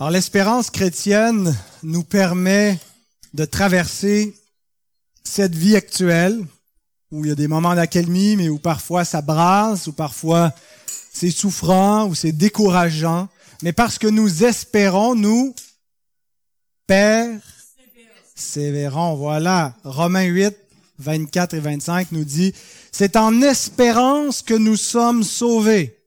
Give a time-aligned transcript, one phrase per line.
[0.00, 2.80] Alors l'espérance chrétienne nous permet
[3.32, 4.34] de traverser
[5.22, 6.44] cette vie actuelle
[7.12, 10.52] où il y a des moments d'accalmie, mais où parfois ça brasse, où parfois
[11.12, 13.28] c'est souffrant, où c'est décourageant.
[13.62, 15.54] Mais parce que nous espérons, nous
[16.88, 19.14] persévérons.
[19.14, 19.76] Voilà.
[19.84, 20.56] Romains 8,
[20.98, 22.52] 24 et 25 nous dit,
[22.90, 26.03] c'est en espérance que nous sommes sauvés.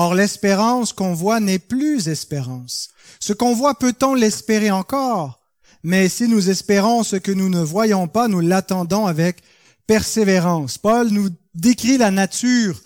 [0.00, 2.90] Or, l'espérance qu'on voit n'est plus espérance.
[3.18, 5.40] Ce qu'on voit, peut-on l'espérer encore?
[5.82, 9.42] Mais si nous espérons ce que nous ne voyons pas, nous l'attendons avec
[9.88, 10.78] persévérance.
[10.78, 12.80] Paul nous décrit la nature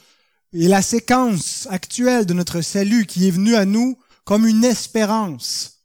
[0.55, 5.81] et la séquence actuelle de notre salut qui est venue à nous comme une espérance.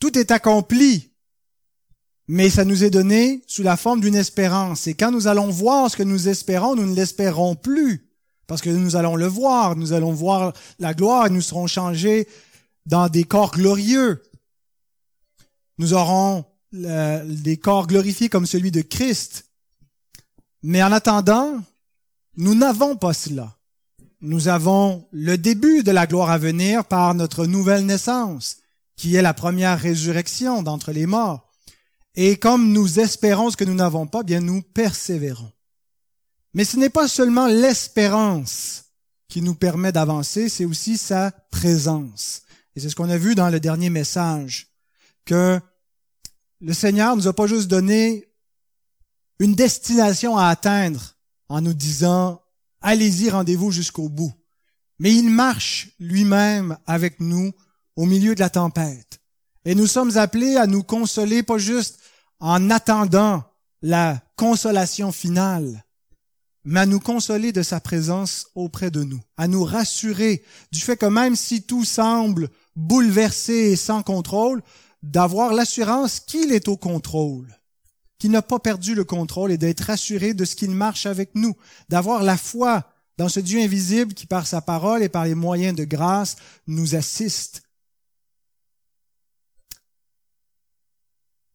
[0.00, 1.10] Tout est accompli,
[2.26, 4.86] mais ça nous est donné sous la forme d'une espérance.
[4.86, 8.09] Et quand nous allons voir ce que nous espérons, nous ne l'espérons plus.
[8.50, 12.26] Parce que nous allons le voir, nous allons voir la gloire et nous serons changés
[12.84, 14.24] dans des corps glorieux.
[15.78, 19.44] Nous aurons des corps glorifiés comme celui de Christ.
[20.64, 21.60] Mais en attendant,
[22.38, 23.56] nous n'avons pas cela.
[24.20, 28.56] Nous avons le début de la gloire à venir par notre nouvelle naissance,
[28.96, 31.52] qui est la première résurrection d'entre les morts.
[32.16, 35.52] Et comme nous espérons ce que nous n'avons pas, bien nous persévérons.
[36.54, 38.84] Mais ce n'est pas seulement l'espérance
[39.28, 42.42] qui nous permet d'avancer, c'est aussi sa présence.
[42.74, 44.68] Et c'est ce qu'on a vu dans le dernier message,
[45.24, 45.60] que
[46.60, 48.26] le Seigneur nous a pas juste donné
[49.38, 51.16] une destination à atteindre
[51.48, 52.42] en nous disant,
[52.80, 54.32] allez-y, rendez-vous jusqu'au bout.
[54.98, 57.52] Mais il marche lui-même avec nous
[57.96, 59.20] au milieu de la tempête.
[59.64, 61.98] Et nous sommes appelés à nous consoler, pas juste
[62.38, 63.44] en attendant
[63.82, 65.84] la consolation finale,
[66.64, 70.96] mais à nous consoler de sa présence auprès de nous, à nous rassurer du fait
[70.96, 74.62] que même si tout semble bouleversé et sans contrôle,
[75.02, 77.58] d'avoir l'assurance qu'il est au contrôle,
[78.18, 81.56] qu'il n'a pas perdu le contrôle et d'être rassuré de ce qu'il marche avec nous,
[81.88, 82.84] d'avoir la foi
[83.16, 86.36] dans ce Dieu invisible qui par sa parole et par les moyens de grâce
[86.66, 87.62] nous assiste.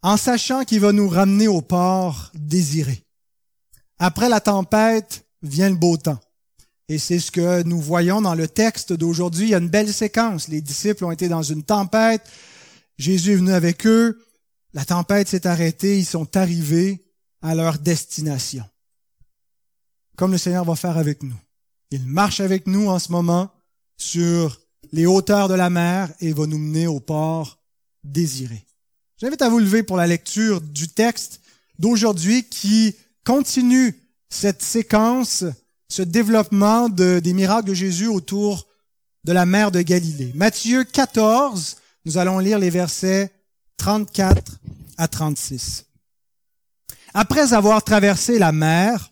[0.02, 3.05] En sachant qu'il va nous ramener au port désiré.
[4.00, 6.20] Après la tempête vient le beau temps.
[6.88, 9.48] Et c'est ce que nous voyons dans le texte d'aujourd'hui.
[9.48, 10.48] Il y a une belle séquence.
[10.48, 12.30] Les disciples ont été dans une tempête.
[12.98, 14.22] Jésus est venu avec eux.
[14.74, 15.98] La tempête s'est arrêtée.
[15.98, 17.06] Ils sont arrivés
[17.42, 18.64] à leur destination.
[20.16, 21.36] Comme le Seigneur va faire avec nous.
[21.92, 23.52] Il marche avec nous en ce moment
[23.98, 24.60] sur
[24.92, 27.60] les hauteurs de la mer et va nous mener au port
[28.04, 28.66] désiré.
[29.20, 31.42] J'invite à vous lever pour la lecture du texte
[31.80, 32.96] d'aujourd'hui qui
[33.26, 34.00] continue
[34.30, 35.44] cette séquence,
[35.90, 38.68] ce développement de, des miracles de Jésus autour
[39.24, 40.32] de la mer de Galilée.
[40.36, 43.32] Matthieu 14, nous allons lire les versets
[43.78, 44.60] 34
[44.98, 45.86] à 36.
[47.14, 49.12] Après avoir traversé la mer,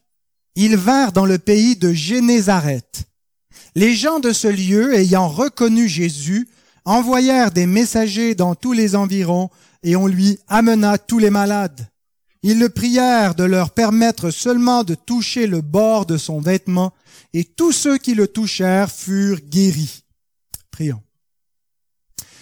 [0.56, 3.06] ils vinrent dans le pays de Génézareth.
[3.76, 6.48] Les gens de ce lieu, ayant reconnu Jésus,
[6.86, 9.50] envoyèrent des messagers dans tous les environs
[9.82, 11.88] et on lui amena tous les malades.
[12.44, 16.94] Ils le prièrent de leur permettre seulement de toucher le bord de son vêtement,
[17.34, 20.04] et tous ceux qui le touchèrent furent guéris.
[20.70, 21.02] Prions.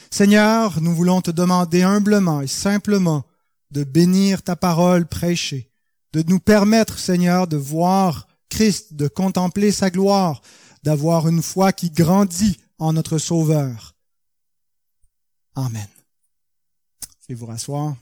[0.10, 3.24] Seigneur, nous voulons te demander humblement et simplement
[3.70, 5.72] de bénir ta parole prêchée,
[6.14, 10.42] de nous permettre, Seigneur, de voir Christ, de contempler sa gloire,
[10.84, 13.96] d'avoir une foi qui grandit en notre Sauveur.
[15.56, 15.88] Amen.
[17.22, 17.96] Je vais vous rasseoir.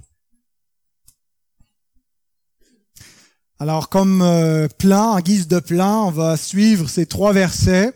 [3.62, 7.92] Alors, comme euh, plan, en guise de plan, on va suivre ces trois versets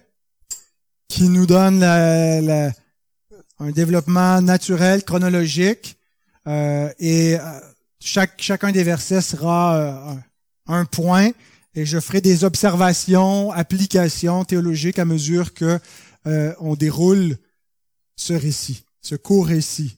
[1.07, 5.97] qui nous donnent un développement naturel, chronologique,
[6.47, 7.59] euh, et euh,
[8.01, 10.17] chacun des versets sera
[10.67, 11.29] un point,
[11.75, 15.79] et je ferai des observations, applications théologiques à mesure que
[16.25, 17.37] on déroule
[18.17, 19.97] ce récit, ce court récit.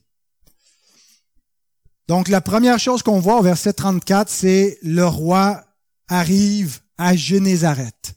[2.08, 5.64] Donc la première chose qu'on voit au verset 34, c'est le roi
[6.08, 8.14] arrive à Génézareth.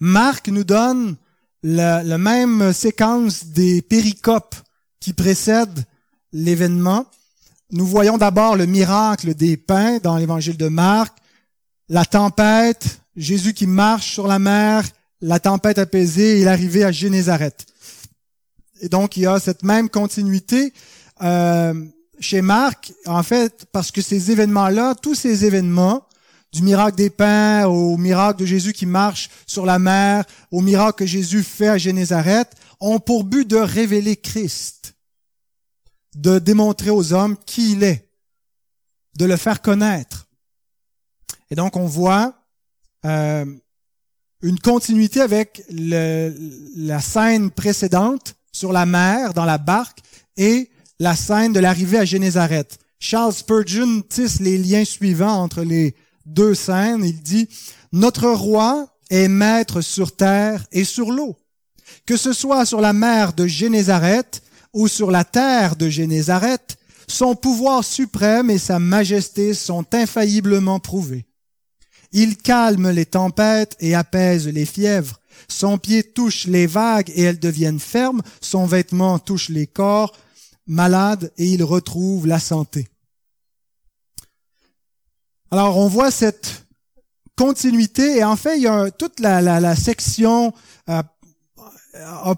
[0.00, 1.16] Marc nous donne
[1.62, 4.54] la, même séquence des péricopes
[5.00, 5.84] qui précèdent
[6.32, 7.06] l'événement.
[7.72, 11.16] Nous voyons d'abord le miracle des pains dans l'évangile de Marc,
[11.88, 14.84] la tempête, Jésus qui marche sur la mer,
[15.20, 17.66] la tempête apaisée et l'arrivée à Génézareth.
[18.80, 20.72] Et donc il y a cette même continuité.
[21.22, 21.74] Euh,
[22.20, 26.06] chez Marc, en fait, parce que ces événements-là, tous ces événements,
[26.54, 30.98] du miracle des pains au miracle de Jésus qui marche sur la mer, au miracle
[30.98, 34.94] que Jésus fait à Génézareth, ont pour but de révéler Christ,
[36.14, 38.08] de démontrer aux hommes qui il est,
[39.18, 40.28] de le faire connaître.
[41.50, 42.34] Et donc on voit
[43.04, 43.44] euh,
[44.40, 49.98] une continuité avec la scène précédente sur la mer, dans la barque,
[50.36, 52.78] et la scène de l'arrivée à Génézareth.
[52.98, 55.94] Charles Spurgeon tisse les liens suivants entre les
[56.26, 57.04] deux scènes.
[57.04, 57.48] Il dit,
[57.92, 61.36] Notre roi est maître sur terre et sur l'eau.
[62.06, 64.42] Que ce soit sur la mer de Génézareth
[64.72, 66.76] ou sur la terre de Génézareth,
[67.06, 71.26] son pouvoir suprême et sa majesté sont infailliblement prouvés.
[72.12, 75.20] Il calme les tempêtes et apaise les fièvres.
[75.48, 78.22] Son pied touche les vagues et elles deviennent fermes.
[78.40, 80.12] Son vêtement touche les corps
[80.66, 82.88] malades et il retrouve la santé.
[85.50, 86.66] Alors on voit cette
[87.36, 90.52] continuité et en fait il y a toute la, section
[90.88, 91.02] euh,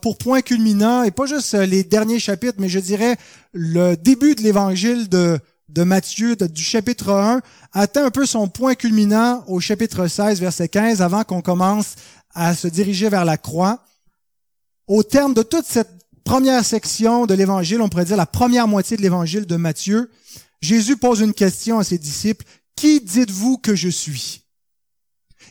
[0.02, 3.17] pour point culminant et pas juste les derniers chapitres, mais je dirais
[3.52, 5.38] le début de l'évangile de,
[5.69, 7.40] de Matthieu du chapitre 1
[7.72, 11.94] atteint un peu son point culminant au chapitre 16 verset 15 avant qu'on commence
[12.34, 13.82] à se diriger vers la croix.
[14.87, 15.95] Au terme de toute cette
[16.26, 20.11] première section de l'évangile, on pourrait dire la première moitié de l'évangile de Matthieu,
[20.61, 22.44] Jésus pose une question à ses disciples.
[22.75, 24.43] Qui dites-vous que je suis?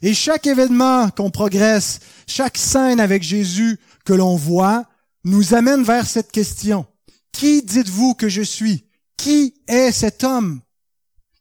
[0.01, 4.85] Et chaque événement qu'on progresse, chaque scène avec Jésus que l'on voit,
[5.23, 6.85] nous amène vers cette question.
[7.31, 8.83] Qui dites-vous que je suis?
[9.15, 10.59] Qui est cet homme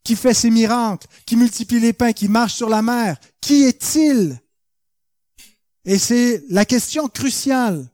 [0.04, 3.16] qui fait ces miracles, qui multiplie les pains, qui marche sur la mer?
[3.40, 4.38] Qui est-il?
[5.86, 7.90] Et c'est la question cruciale.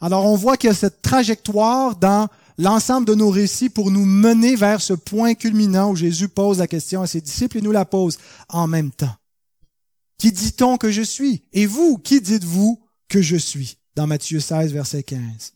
[0.00, 2.28] Alors on voit qu'il y a cette trajectoire dans
[2.58, 6.66] l'ensemble de nos récits pour nous mener vers ce point culminant où Jésus pose la
[6.66, 9.14] question à ses disciples et nous la pose en même temps.
[10.18, 11.42] Qui dit-on que je suis?
[11.52, 13.78] Et vous, qui dites-vous que je suis?
[13.94, 15.52] Dans Matthieu 16, verset 15.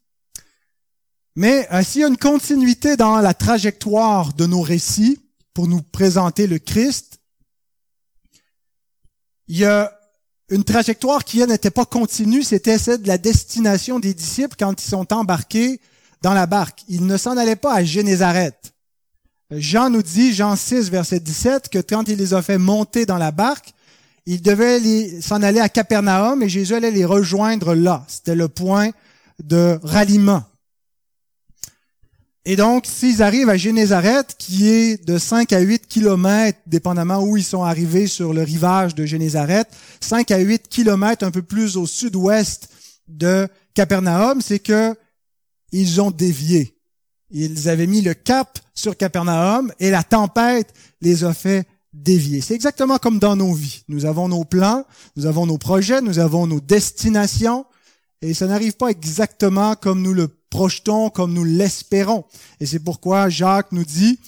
[1.37, 5.21] Mais euh, s'il y a une continuité dans la trajectoire de nos récits
[5.55, 7.21] pour nous présenter le Christ,
[9.49, 9.93] il y a
[10.51, 14.89] une trajectoire qui n'était pas continue, c'était celle de la destination des disciples quand ils
[14.89, 15.81] sont embarqués
[16.23, 16.83] dans la barque.
[16.89, 18.73] Ils ne s'en allaient pas à Génézareth.
[19.53, 23.19] Jean nous dit, Jean 6, verset 17, que quand il les a fait monter dans
[23.19, 23.73] la barque,
[24.27, 28.05] ils devaient s'en aller à Capernaum et Jésus allait les rejoindre là.
[28.07, 28.91] C'était le point
[29.43, 30.45] de ralliement.
[32.47, 37.37] Et donc, s'ils arrivent à Génézareth, qui est de 5 à 8 kilomètres, dépendamment où
[37.37, 39.69] ils sont arrivés sur le rivage de Génézareth,
[40.01, 42.71] 5 à 8 kilomètres un peu plus au sud-ouest
[43.09, 44.95] de Capernaum, c'est que
[45.73, 46.77] ils ont dévié.
[47.31, 52.41] Ils avaient mis le cap sur Capernaum et la tempête les a fait dévier.
[52.41, 53.85] C'est exactement comme dans nos vies.
[53.89, 54.85] Nous avons nos plans,
[55.17, 57.67] nous avons nos projets, nous avons nos destinations,
[58.23, 62.25] et ça n'arrive pas exactement comme nous le projetons, comme nous l'espérons.
[62.59, 64.19] Et c'est pourquoi Jacques nous dit,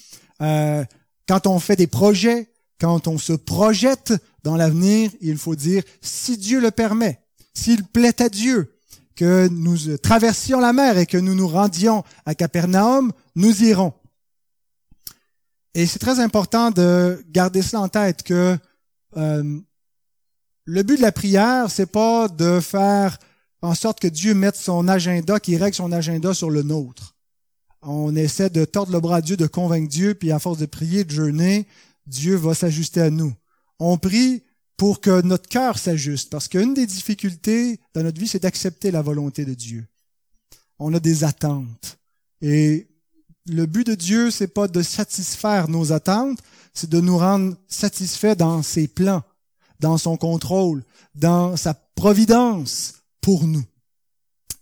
[0.41, 0.85] euh,
[1.29, 2.49] quand on fait des projets,
[2.81, 7.21] quand on se projette dans l'avenir, il faut dire, si Dieu le permet,
[7.55, 8.77] s'il plaît à Dieu,
[9.15, 13.93] que nous traversions la mer et que nous nous rendions à Capernaum, nous irons.
[15.75, 18.59] Et c'est très important de garder cela en tête que
[19.17, 19.61] euh,
[20.65, 23.19] le but de la prière, c'est pas de faire
[23.63, 27.15] en sorte que Dieu mette son agenda, qu'il règle son agenda sur le nôtre.
[27.81, 30.67] On essaie de tordre le bras à Dieu, de convaincre Dieu, puis à force de
[30.67, 31.67] prier, de jeûner,
[32.07, 33.33] Dieu va s'ajuster à nous.
[33.79, 34.43] On prie
[34.77, 39.03] pour que notre cœur s'ajuste, parce qu'une des difficultés dans notre vie, c'est d'accepter la
[39.03, 39.87] volonté de Dieu.
[40.79, 41.99] On a des attentes.
[42.41, 42.89] Et
[43.47, 46.39] le but de Dieu, c'est pas de satisfaire nos attentes,
[46.75, 49.23] c'est de nous rendre satisfaits dans ses plans,
[49.79, 50.83] dans son contrôle,
[51.15, 53.65] dans sa providence pour nous.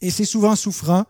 [0.01, 1.05] Et c'est souvent souffrant.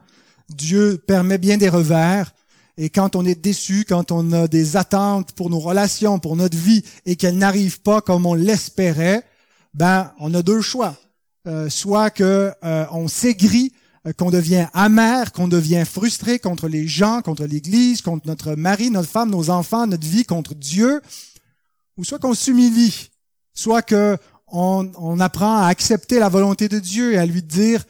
[0.49, 2.33] Dieu permet bien des revers.
[2.78, 6.57] Et quand on est déçu, quand on a des attentes pour nos relations, pour notre
[6.57, 9.23] vie, et qu'elles n'arrivent pas comme on l'espérait,
[9.75, 10.97] ben, on a deux choix.
[11.47, 13.73] Euh, soit que euh, on s'aigrit
[14.07, 18.90] euh, qu'on devient amer, qu'on devient frustré contre les gens, contre l'Église, contre notre mari,
[18.90, 21.00] notre femme, nos enfants, notre vie, contre Dieu,
[21.97, 23.11] ou soit qu'on s'humilie,
[23.54, 24.19] soit que
[24.52, 27.85] on, apprend à accepter la volonté de Dieu et à lui dire,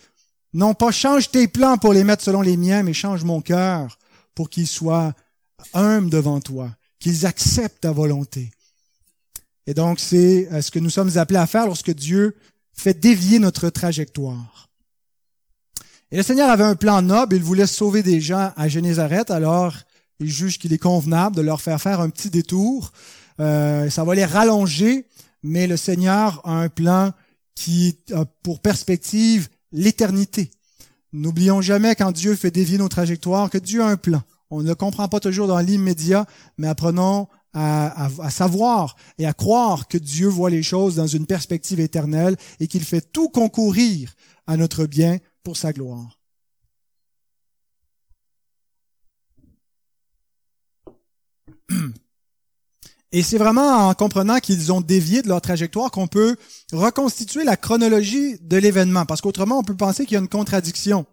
[0.52, 3.98] non pas change tes plans pour les mettre selon les miens, mais change mon cœur
[4.34, 5.12] pour qu'ils soient
[5.74, 8.50] humbles devant toi, qu'ils acceptent ta volonté.
[9.66, 12.36] Et donc c'est euh, ce que nous sommes appelés à faire lorsque Dieu
[12.72, 14.68] fait dévier notre trajectoire.
[16.10, 19.74] Et le Seigneur avait un plan noble, il voulait sauver des gens à Génézareth, alors
[20.18, 22.92] il juge qu'il est convenable de leur faire faire un petit détour.
[23.38, 25.06] Euh, ça va les rallonger,
[25.42, 27.12] mais le Seigneur a un plan
[27.54, 30.50] qui a pour perspective l'éternité.
[31.12, 34.22] N'oublions jamais quand Dieu fait dévier nos trajectoires que Dieu a un plan.
[34.50, 39.32] On ne le comprend pas toujours dans l'immédiat, mais apprenons à, à, savoir et à
[39.32, 44.14] croire que Dieu voit les choses dans une perspective éternelle et qu'il fait tout concourir
[44.46, 46.20] à notre bien pour sa gloire.
[53.12, 56.36] Et c'est vraiment en comprenant qu'ils ont dévié de leur trajectoire qu'on peut
[56.72, 59.04] reconstituer la chronologie de l'événement.
[59.04, 61.06] Parce qu'autrement, on peut penser qu'il y a une contradiction.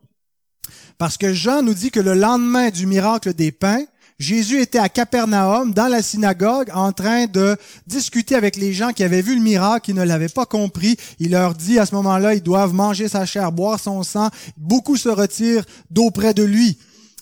[1.00, 3.84] Parce que Jean nous dit que le lendemain du miracle des pains,
[4.20, 9.04] Jésus était à Capernaum, dans la synagogue, en train de discuter avec les gens qui
[9.04, 10.98] avaient vu le miracle, qui ne l'avaient pas compris.
[11.20, 14.30] Il leur dit à ce moment-là, ils doivent manger sa chair, boire son sang.
[14.58, 16.78] Beaucoup se retirent d'auprès de lui.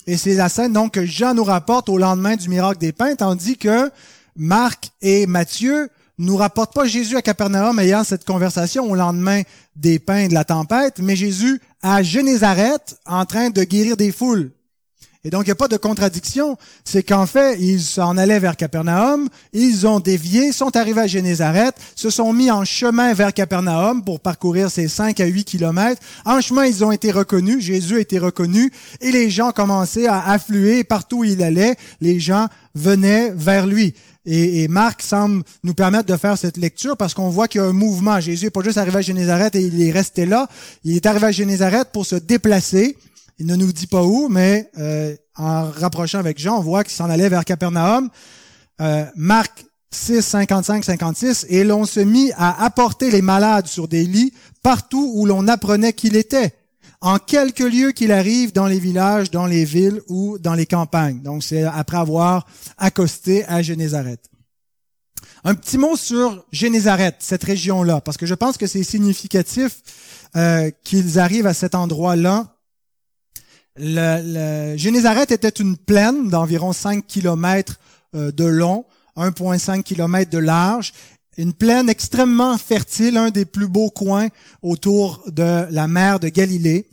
[0.07, 3.15] Et c'est la scène donc que Jean nous rapporte au lendemain du miracle des pains,
[3.15, 3.91] tandis que
[4.35, 9.41] Marc et Matthieu nous rapportent pas Jésus à Capernaum ayant cette conversation au lendemain
[9.75, 14.51] des pains de la tempête, mais Jésus à Génézareth en train de guérir des foules.
[15.25, 16.55] Et donc, il n'y a pas de contradiction.
[16.83, 21.75] C'est qu'en fait, ils s'en allaient vers Capernaum, ils ont dévié, sont arrivés à Génézareth,
[21.95, 25.99] se sont mis en chemin vers Capernaum pour parcourir ces 5 à 8 kilomètres.
[26.25, 30.29] En chemin, ils ont été reconnus, Jésus a été reconnu, et les gens commençaient à
[30.29, 31.75] affluer partout où il allait.
[32.01, 33.95] Les gens venaient vers lui.
[34.27, 37.67] Et, Marc semble nous permettre de faire cette lecture parce qu'on voit qu'il y a
[37.67, 38.19] un mouvement.
[38.19, 40.47] Jésus n'est pas juste arrivé à Génézareth et il est resté là.
[40.83, 42.95] Il est arrivé à Génézareth pour se déplacer.
[43.37, 46.93] Il ne nous dit pas où, mais euh, en rapprochant avec Jean, on voit qu'il
[46.93, 48.09] s'en allait vers Capernaum.
[48.81, 54.03] Euh, Marc 6, 55, 56, et l'on se mit à apporter les malades sur des
[54.03, 56.53] lits partout où l'on apprenait qu'il était
[57.01, 61.21] en quelques lieux qu'il arrive dans les villages, dans les villes ou dans les campagnes.
[61.21, 64.29] Donc c'est après avoir accosté à Génézareth.
[65.43, 69.81] Un petit mot sur Génézareth, cette région-là, parce que je pense que c'est significatif
[70.35, 72.54] euh, qu'ils arrivent à cet endroit-là.
[73.77, 77.77] Le, le, Génézareth était une plaine d'environ 5 km
[78.15, 78.85] euh, de long,
[79.17, 80.93] 1,5 km de large,
[81.37, 84.29] une plaine extrêmement fertile, un des plus beaux coins
[84.61, 86.87] autour de la mer de Galilée.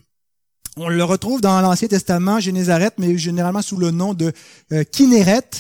[0.77, 4.33] On le retrouve dans l'Ancien Testament, Génézareth, mais généralement sous le nom de
[4.73, 5.51] euh, Kinéret.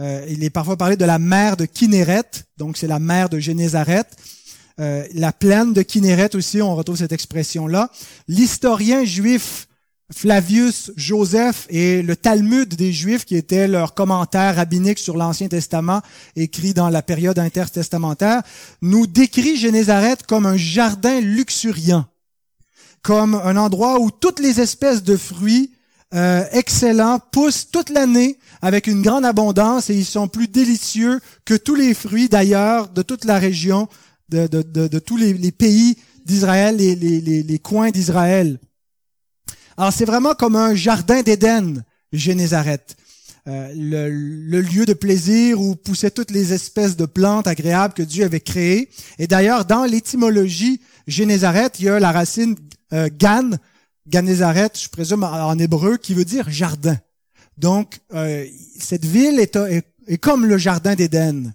[0.00, 2.24] Euh, il est parfois parlé de la mer de Kinéret,
[2.56, 4.16] donc c'est la mer de Génézareth.
[4.76, 7.90] La plaine de Kinéret aussi, on retrouve cette expression-là.
[8.26, 9.68] L'historien juif
[10.12, 16.02] Flavius Joseph et le Talmud des Juifs, qui était leur commentaire rabbinique sur l'Ancien Testament,
[16.36, 18.42] écrit dans la période intertestamentaire,
[18.82, 22.04] nous décrit Génézareth comme un jardin luxuriant,
[23.02, 25.70] comme un endroit où toutes les espèces de fruits
[26.12, 31.54] euh, excellents poussent toute l'année avec une grande abondance et ils sont plus délicieux que
[31.54, 33.88] tous les fruits d'ailleurs de toute la région,
[34.28, 35.96] de, tous les, pays
[36.26, 38.58] d'Israël, les, les coins d'Israël.
[39.76, 42.96] Alors c'est vraiment comme un jardin d'Éden, Génézareth.
[43.46, 48.24] Euh, le, lieu de plaisir où poussaient toutes les espèces de plantes agréables que Dieu
[48.24, 48.88] avait créées.
[49.18, 52.56] Et d'ailleurs, dans l'étymologie Génézareth, il y a la racine
[52.94, 53.50] euh, Gan,
[54.06, 56.98] Ganézareth, je présume en hébreu, qui veut dire jardin.
[57.58, 58.46] Donc, euh,
[58.78, 61.52] cette ville est, est, est, comme le jardin d'Éden.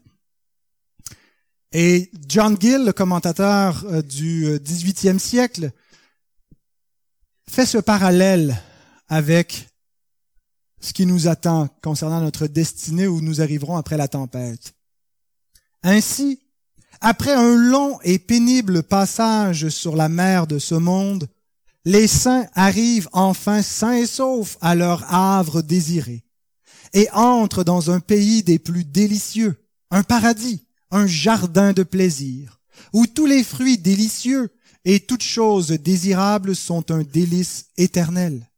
[1.71, 5.71] Et John Gill, le commentateur euh, du 18e euh, siècle,
[7.49, 8.61] fait ce parallèle
[9.07, 9.67] avec
[10.79, 14.75] ce qui nous attend concernant notre destinée où nous arriverons après la tempête.
[15.81, 16.39] Ainsi,
[17.01, 21.27] après un long et pénible passage sur la mer de ce monde,
[21.85, 26.23] les saints arrivent enfin sains et saufs à leur havre désiré
[26.93, 29.55] et entrent dans un pays des plus délicieux,
[29.89, 32.59] un paradis, un jardin de plaisir,
[32.93, 34.51] où tous les fruits délicieux
[34.85, 38.49] et toutes choses désirables sont un délice éternel.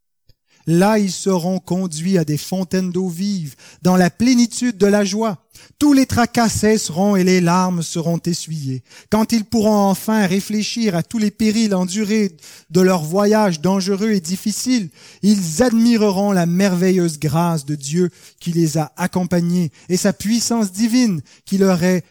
[0.68, 5.38] Là ils seront conduits à des fontaines d'eau vive, dans la plénitude de la joie.
[5.80, 8.84] Tous les tracas cesseront et les larmes seront essuyées.
[9.10, 12.36] Quand ils pourront enfin réfléchir à tous les périls endurés
[12.70, 14.90] de leur voyage dangereux et difficile,
[15.22, 18.10] ils admireront la merveilleuse grâce de Dieu
[18.40, 22.04] qui les a accompagnés et sa puissance divine qui leur est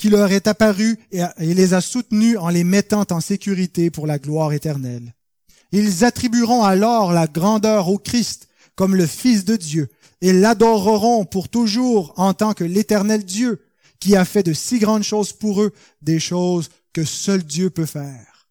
[0.00, 4.18] qui leur est apparu et les a soutenus en les mettant en sécurité pour la
[4.18, 5.14] gloire éternelle.
[5.72, 9.90] Ils attribueront alors la grandeur au Christ comme le Fils de Dieu
[10.22, 13.60] et l'adoreront pour toujours en tant que l'éternel Dieu
[13.98, 17.84] qui a fait de si grandes choses pour eux, des choses que seul Dieu peut
[17.84, 18.48] faire.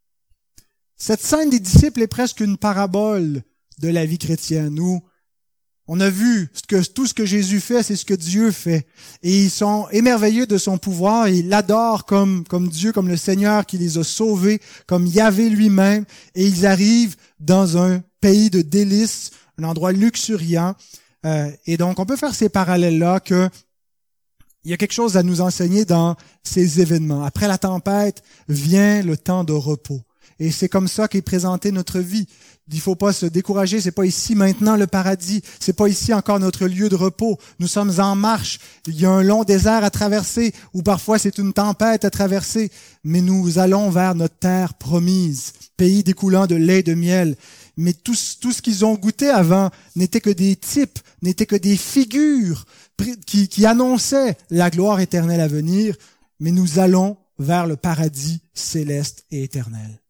[0.97, 3.41] Cette scène des disciples est presque une parabole
[3.79, 5.01] de la vie chrétienne où
[5.91, 8.85] On a vu que tout ce que Jésus fait, c'est ce que Dieu fait.
[9.23, 11.29] Et ils sont émerveillés de son pouvoir.
[11.29, 16.05] Ils l'adorent comme, comme Dieu, comme le Seigneur qui les a sauvés, comme Yahvé lui-même.
[16.35, 20.75] Et ils arrivent dans un pays de délices, un endroit luxuriant.
[21.25, 23.49] Euh, et donc, on peut faire ces parallèles-là que
[24.63, 27.23] il y a quelque chose à nous enseigner dans ces événements.
[27.23, 30.01] Après la tempête vient le temps de repos.
[30.39, 32.27] Et c'est comme ça qu'est présentée notre vie.
[32.71, 33.81] Il faut pas se décourager.
[33.81, 35.41] C'est pas ici maintenant le paradis.
[35.59, 37.37] C'est pas ici encore notre lieu de repos.
[37.59, 38.59] Nous sommes en marche.
[38.87, 42.71] Il y a un long désert à traverser, ou parfois c'est une tempête à traverser.
[43.03, 47.35] Mais nous allons vers notre terre promise, pays découlant de lait et de miel.
[47.75, 52.65] Mais tout, ce qu'ils ont goûté avant n'était que des types, n'était que des figures
[53.25, 55.95] qui annonçaient la gloire éternelle à venir.
[56.39, 60.01] Mais nous allons vers le paradis céleste et éternel.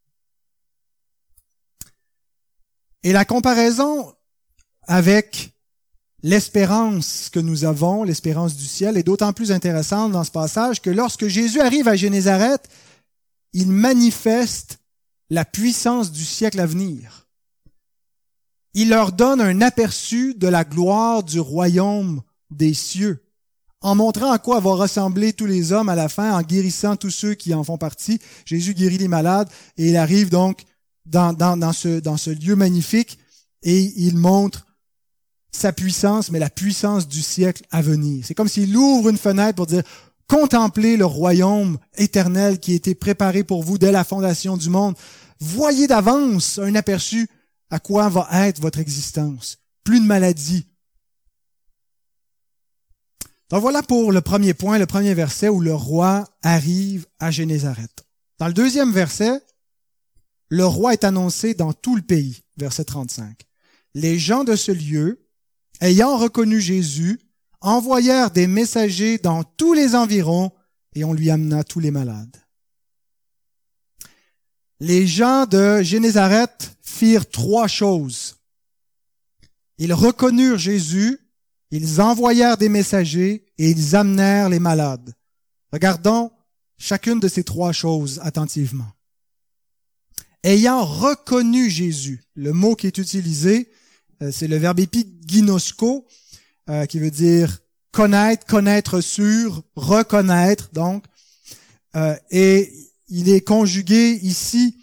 [3.03, 4.13] Et la comparaison
[4.87, 5.53] avec
[6.21, 10.89] l'espérance que nous avons, l'espérance du ciel, est d'autant plus intéressante dans ce passage que
[10.89, 12.67] lorsque Jésus arrive à Génézareth,
[13.53, 14.79] il manifeste
[15.29, 17.27] la puissance du siècle à venir.
[18.73, 23.23] Il leur donne un aperçu de la gloire du royaume des cieux,
[23.81, 27.11] en montrant à quoi vont ressembler tous les hommes à la fin, en guérissant tous
[27.11, 28.19] ceux qui en font partie.
[28.45, 30.63] Jésus guérit les malades et il arrive donc
[31.09, 33.19] dans, dans, ce, dans ce lieu magnifique
[33.63, 34.65] et il montre
[35.51, 38.23] sa puissance, mais la puissance du siècle à venir.
[38.25, 39.83] C'est comme s'il ouvre une fenêtre pour dire,
[40.27, 44.95] contemplez le royaume éternel qui a été préparé pour vous dès la fondation du monde.
[45.39, 47.27] Voyez d'avance un aperçu
[47.71, 49.57] à quoi va être votre existence.
[49.83, 50.65] Plus de maladies.
[53.49, 58.05] Donc voilà pour le premier point, le premier verset où le roi arrive à Génézareth.
[58.37, 59.41] Dans le deuxième verset,
[60.49, 62.43] le roi est annoncé dans tout le pays.
[62.57, 63.39] Verset 35.
[63.93, 65.25] Les gens de ce lieu,
[65.79, 67.19] ayant reconnu Jésus,
[67.61, 70.51] envoyèrent des messagers dans tous les environs
[70.95, 72.35] et on lui amena tous les malades.
[74.79, 78.37] Les gens de Génézareth firent trois choses.
[79.77, 81.19] Ils reconnurent Jésus,
[81.71, 85.13] ils envoyèrent des messagers et ils amenèrent les malades.
[85.71, 86.31] Regardons
[86.77, 88.91] chacune de ces trois choses attentivement
[90.43, 92.23] ayant reconnu Jésus.
[92.35, 93.69] Le mot qui est utilisé,
[94.21, 96.05] euh, c'est le verbe épiginosko,
[96.69, 97.59] euh, qui veut dire
[97.91, 101.03] connaître, connaître sur, reconnaître, donc.
[101.95, 102.71] Euh, et
[103.07, 104.77] il est conjugué ici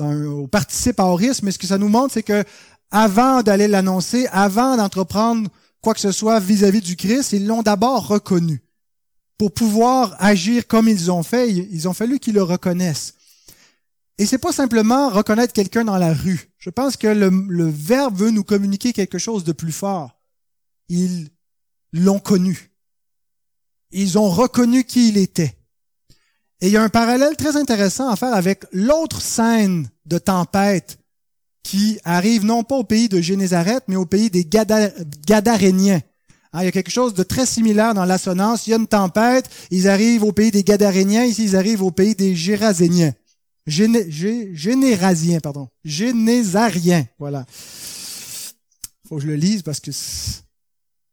[0.00, 2.42] au participe aoriste, mais ce que ça nous montre, c'est que
[2.90, 5.50] avant d'aller l'annoncer, avant d'entreprendre
[5.82, 8.62] quoi que ce soit vis-à-vis -vis du Christ, ils l'ont d'abord reconnu.
[9.36, 13.14] Pour pouvoir agir comme ils ont fait, ils ont fallu qu'ils le reconnaissent.
[14.18, 16.50] Et c'est pas simplement reconnaître quelqu'un dans la rue.
[16.58, 20.16] Je pense que le, le, verbe veut nous communiquer quelque chose de plus fort.
[20.88, 21.30] Ils
[21.92, 22.70] l'ont connu.
[23.90, 25.56] Ils ont reconnu qui il était.
[26.60, 30.98] Et il y a un parallèle très intéressant à faire avec l'autre scène de tempête
[31.62, 36.00] qui arrive non pas au pays de Génézareth, mais au pays des Gadaréniens.
[36.52, 38.66] Hein, il y a quelque chose de très similaire dans l'assonance.
[38.66, 41.90] Il y a une tempête, ils arrivent au pays des Gadaréniens, ici ils arrivent au
[41.90, 43.12] pays des Géraséniens.
[43.66, 45.68] Géné, générasien, pardon.
[45.84, 47.46] Génésarien, voilà.
[49.08, 49.90] Faut que je le lise parce que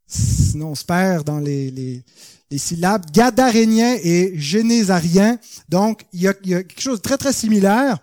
[0.07, 2.03] sinon on se perd dans les,
[2.57, 3.09] syllabes.
[3.11, 5.39] Gadarénien et génésarien.
[5.69, 7.99] Donc, il y, il y a quelque chose de très, très similaire.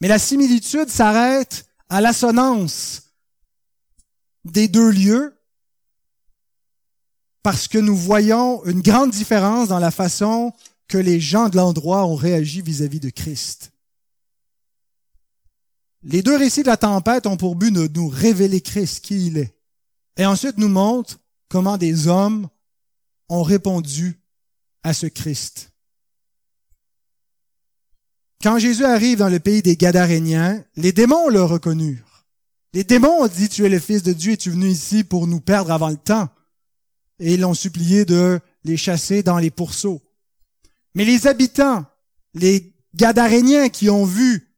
[0.00, 3.02] Mais la similitude s'arrête à l'assonance
[4.44, 5.34] des deux lieux
[7.42, 10.52] parce que nous voyons une grande différence dans la façon
[10.88, 13.72] que les gens de l'endroit ont réagi vis-à-vis de Christ.
[16.02, 19.38] Les deux récits de la tempête ont pour but de nous révéler Christ, qui il
[19.38, 19.54] est,
[20.16, 22.48] et ensuite nous montrent comment des hommes
[23.28, 24.20] ont répondu
[24.82, 25.72] à ce Christ.
[28.42, 32.26] Quand Jésus arrive dans le pays des Gadaréniens, les démons le reconnurent.
[32.72, 35.02] Les démons ont dit, tu es le Fils de Dieu et tu es venu ici
[35.02, 36.28] pour nous perdre avant le temps.
[37.18, 40.00] Et ils l'ont supplié de les chasser dans les pourceaux.
[40.94, 41.84] Mais les habitants,
[42.34, 44.48] les Gadaréniens qui ont vu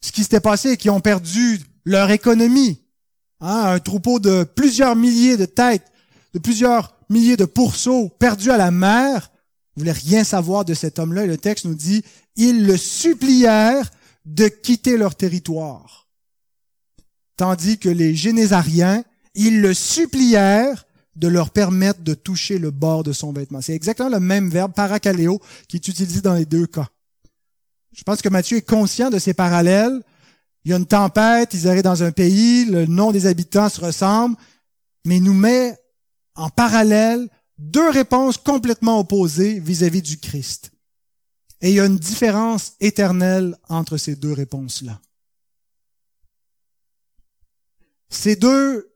[0.00, 2.82] ce qui s'était passé, qui ont perdu leur économie,
[3.40, 5.90] hein, un troupeau de plusieurs milliers de têtes,
[6.34, 9.30] de plusieurs milliers de pourceaux perdus à la mer,
[9.76, 11.24] ne voulaient rien savoir de cet homme-là.
[11.24, 12.02] Et le texte nous dit,
[12.36, 13.90] ils le supplièrent
[14.24, 16.08] de quitter leur territoire.
[17.36, 19.04] Tandis que les Génésariens,
[19.34, 20.84] ils le supplièrent
[21.18, 23.60] de leur permettre de toucher le bord de son vêtement.
[23.60, 26.88] C'est exactement le même verbe, paracaléo, qui est utilisé dans les deux cas.
[27.92, 30.00] Je pense que Matthieu est conscient de ces parallèles.
[30.64, 33.80] Il y a une tempête, ils arrivent dans un pays, le nom des habitants se
[33.80, 34.36] ressemble,
[35.04, 35.76] mais il nous met
[36.36, 37.28] en parallèle
[37.58, 40.70] deux réponses complètement opposées vis-à-vis du Christ.
[41.60, 45.00] Et il y a une différence éternelle entre ces deux réponses-là.
[48.08, 48.94] Ces deux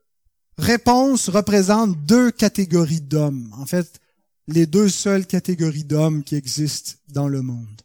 [0.57, 3.53] réponses représentent deux catégories d'hommes.
[3.57, 3.99] En fait,
[4.47, 7.81] les deux seules catégories d'hommes qui existent dans le monde.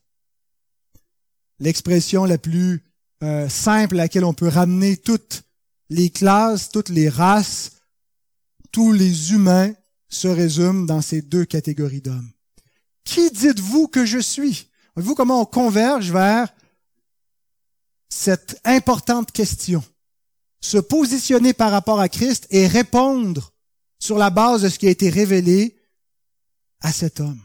[1.61, 2.83] L'expression la plus
[3.23, 5.43] euh, simple à laquelle on peut ramener toutes
[5.91, 7.73] les classes, toutes les races,
[8.71, 9.73] tous les humains
[10.09, 12.31] se résument dans ces deux catégories d'hommes.
[13.05, 14.69] Qui dites-vous que je suis?
[14.95, 16.49] Voyez-vous comment on converge vers
[18.09, 19.83] cette importante question?
[20.61, 23.53] Se positionner par rapport à Christ et répondre
[23.99, 25.77] sur la base de ce qui a été révélé
[26.81, 27.43] à cet homme.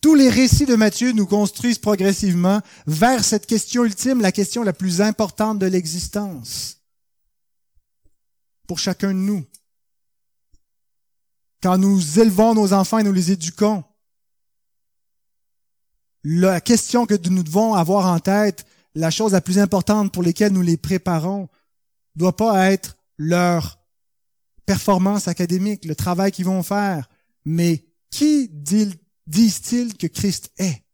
[0.00, 4.72] Tous les récits de Matthieu nous construisent progressivement vers cette question ultime, la question la
[4.72, 6.78] plus importante de l'existence.
[8.66, 9.44] Pour chacun de nous.
[11.62, 13.84] Quand nous élevons nos enfants et nous les éduquons,
[16.24, 18.64] la question que nous devons avoir en tête,
[18.94, 21.48] la chose la plus importante pour laquelle nous les préparons,
[22.16, 23.78] doit pas être leur
[24.66, 27.08] performance académique, le travail qu'ils vont faire,
[27.44, 30.84] mais qui disent-ils que Christ est?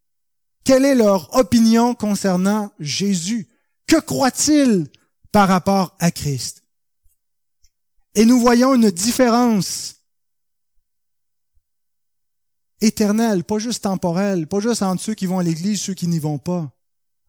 [0.65, 3.49] Quelle est leur opinion concernant Jésus?
[3.87, 4.89] Que croient-ils
[5.31, 6.65] par rapport à Christ?
[8.15, 9.97] Et nous voyons une différence
[12.81, 16.19] éternelle, pas juste temporelle, pas juste entre ceux qui vont à l'église, ceux qui n'y
[16.19, 16.76] vont pas,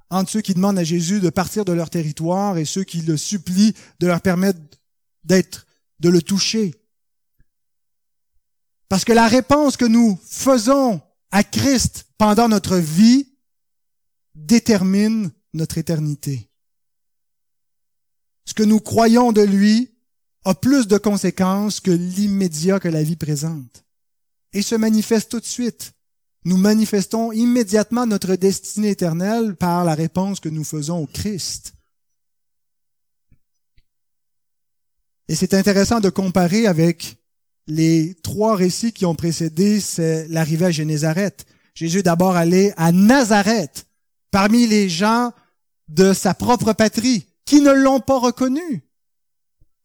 [0.09, 3.17] entre ceux qui demandent à Jésus de partir de leur territoire et ceux qui le
[3.17, 4.59] supplient de leur permettre
[5.23, 5.67] d'être,
[5.99, 6.73] de le toucher.
[8.89, 13.27] Parce que la réponse que nous faisons à Christ pendant notre vie
[14.35, 16.49] détermine notre éternité.
[18.45, 19.91] Ce que nous croyons de lui
[20.45, 23.83] a plus de conséquences que l'immédiat que la vie présente.
[24.53, 25.93] Et se manifeste tout de suite.
[26.45, 31.73] Nous manifestons immédiatement notre destinée éternelle par la réponse que nous faisons au Christ.
[35.27, 37.17] Et c'est intéressant de comparer avec
[37.67, 39.79] les trois récits qui ont précédé,
[40.29, 41.45] l'arrivée à Génézareth.
[41.73, 43.87] Jésus est d'abord allé à Nazareth,
[44.31, 45.33] parmi les gens
[45.89, 48.83] de sa propre patrie, qui ne l'ont pas reconnu,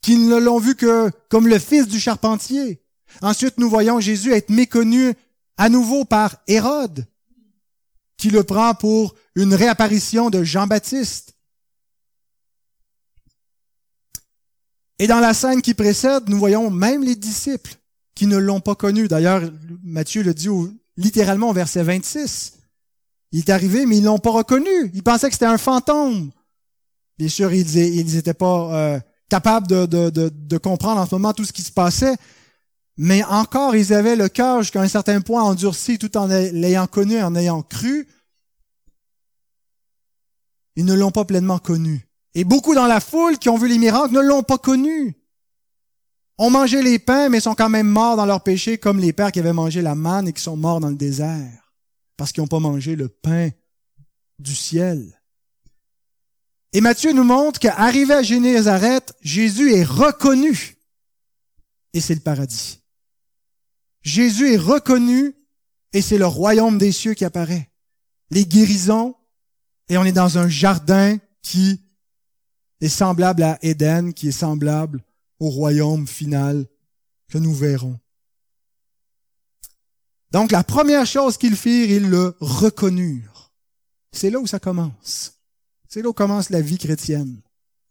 [0.01, 2.83] qui ne l'ont vu que comme le fils du charpentier.
[3.21, 5.13] Ensuite, nous voyons Jésus être méconnu
[5.57, 7.07] à nouveau par Hérode,
[8.17, 11.35] qui le prend pour une réapparition de Jean-Baptiste.
[14.99, 17.75] Et dans la scène qui précède, nous voyons même les disciples
[18.15, 19.09] qui ne l'ont pas connu.
[19.09, 19.43] D'ailleurs,
[19.83, 20.49] Matthieu le dit
[20.97, 22.55] littéralement au verset 26.
[23.33, 24.91] Il est arrivé, mais ils l'ont pas reconnu.
[24.95, 26.31] Ils pensaient que c'était un fantôme.
[27.19, 31.63] Bien sûr, ils n'étaient pas euh, capables de, comprendre en ce moment tout ce qui
[31.63, 32.15] se passait.
[32.97, 37.23] Mais encore, ils avaient le cœur jusqu'à un certain point endurci tout en l'ayant connu,
[37.23, 38.07] en ayant cru.
[40.77, 42.07] Ils ne l'ont pas pleinement connu.
[42.35, 45.17] Et beaucoup dans la foule qui ont vu les miracles ne l'ont pas connu.
[46.39, 49.33] Ont mangé les pains, mais sont quand même morts dans leur péché, comme les pères
[49.33, 51.75] qui avaient mangé la manne et qui sont morts dans le désert,
[52.17, 53.51] parce qu'ils n'ont pas mangé le pain
[54.39, 55.21] du ciel.
[56.73, 60.79] Et Matthieu nous montre qu'arrivé à Génézareth, Jésus est reconnu.
[61.93, 62.82] Et c'est le paradis.
[64.03, 65.35] Jésus est reconnu
[65.93, 67.71] et c'est le royaume des cieux qui apparaît.
[68.31, 69.15] Les guérisons,
[69.89, 71.81] et on est dans un jardin qui
[72.81, 75.05] est semblable à Éden, qui est semblable
[75.39, 76.67] au royaume final
[77.29, 77.99] que nous verrons.
[80.31, 83.53] Donc la première chose qu'ils firent, ils le reconnurent.
[84.13, 85.35] C'est là où ça commence.
[85.89, 87.43] C'est là où commence la vie chrétienne.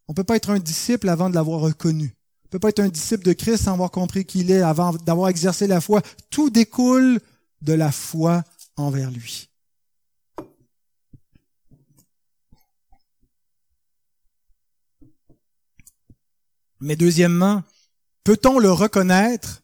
[0.08, 2.16] On ne peut pas être un disciple avant de l'avoir reconnu.
[2.52, 4.92] Ne peut pas être un disciple de Christ sans avoir compris qui il est, avant
[4.92, 6.02] d'avoir exercé la foi.
[6.30, 7.22] Tout découle
[7.62, 8.44] de la foi
[8.76, 9.48] envers lui.
[16.82, 17.64] Mais deuxièmement,
[18.26, 19.62] peut-on le reconnaître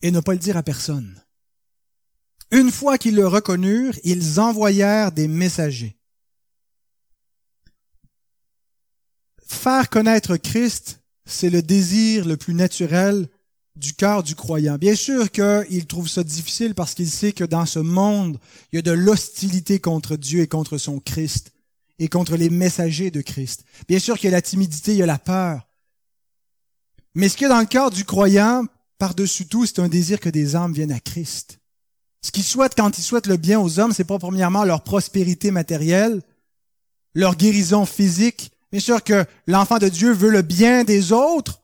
[0.00, 1.22] et ne pas le dire à personne?
[2.52, 5.99] Une fois qu'ils le reconnurent, ils envoyèrent des messagers.
[9.50, 13.28] Faire connaître Christ, c'est le désir le plus naturel
[13.74, 14.78] du cœur du croyant.
[14.78, 18.38] Bien sûr qu'il trouve ça difficile parce qu'il sait que dans ce monde,
[18.72, 21.52] il y a de l'hostilité contre Dieu et contre son Christ
[21.98, 23.64] et contre les messagers de Christ.
[23.88, 25.68] Bien sûr qu'il y a la timidité, il y a la peur.
[27.16, 28.64] Mais ce qu'il y a dans le cœur du croyant,
[28.98, 31.58] par-dessus tout, c'est un désir que des âmes viennent à Christ.
[32.22, 35.50] Ce qu'il souhaite quand il souhaite le bien aux hommes, c'est pas premièrement leur prospérité
[35.50, 36.22] matérielle,
[37.14, 38.52] leur guérison physique.
[38.72, 41.60] Bien sûr que l'enfant de Dieu veut le bien des autres,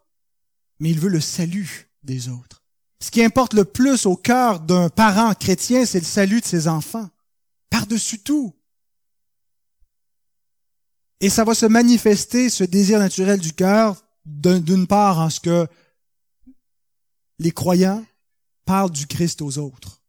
[0.81, 2.63] mais il veut le salut des autres.
[3.01, 6.67] Ce qui importe le plus au cœur d'un parent chrétien, c'est le salut de ses
[6.67, 7.09] enfants.
[7.71, 8.55] Par-dessus tout.
[11.21, 15.67] Et ça va se manifester, ce désir naturel du cœur, d'une part en ce que
[17.39, 18.05] les croyants
[18.65, 20.03] parlent du Christ aux autres.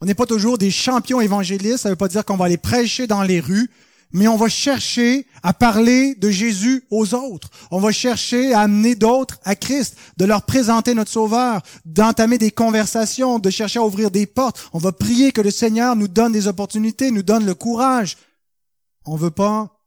[0.00, 2.58] On n'est pas toujours des champions évangélistes, ça ne veut pas dire qu'on va aller
[2.58, 3.70] prêcher dans les rues,
[4.12, 7.48] mais on va chercher à parler de Jésus aux autres.
[7.70, 12.50] On va chercher à amener d'autres à Christ, de leur présenter notre Sauveur, d'entamer des
[12.50, 14.68] conversations, de chercher à ouvrir des portes.
[14.72, 18.16] On va prier que le Seigneur nous donne des opportunités, nous donne le courage.
[19.04, 19.78] On veut pas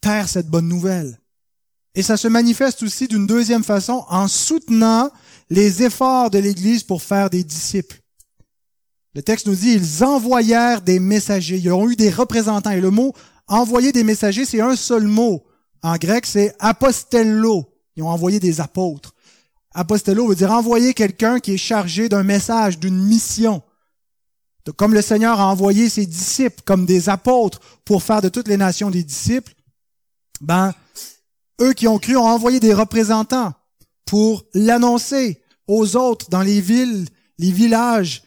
[0.00, 1.18] taire cette bonne nouvelle.
[1.94, 5.10] Et ça se manifeste aussi d'une deuxième façon en soutenant
[5.48, 8.00] les efforts de l'Église pour faire des disciples.
[9.14, 12.72] Le texte nous dit, ils envoyèrent des messagers, ils ont eu des représentants.
[12.72, 13.14] Et le mot
[13.46, 15.44] envoyer des messagers, c'est un seul mot.
[15.82, 17.64] En grec, c'est apostello.
[17.96, 19.14] Ils ont envoyé des apôtres.
[19.72, 23.62] Apostello veut dire envoyer quelqu'un qui est chargé d'un message, d'une mission.
[24.76, 28.56] Comme le Seigneur a envoyé ses disciples comme des apôtres pour faire de toutes les
[28.56, 29.52] nations des disciples,
[30.40, 30.72] ben,
[31.60, 33.52] eux qui ont cru ont envoyé des représentants
[34.06, 37.06] pour l'annoncer aux autres dans les villes,
[37.38, 38.22] les villages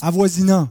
[0.00, 0.70] avoisinants.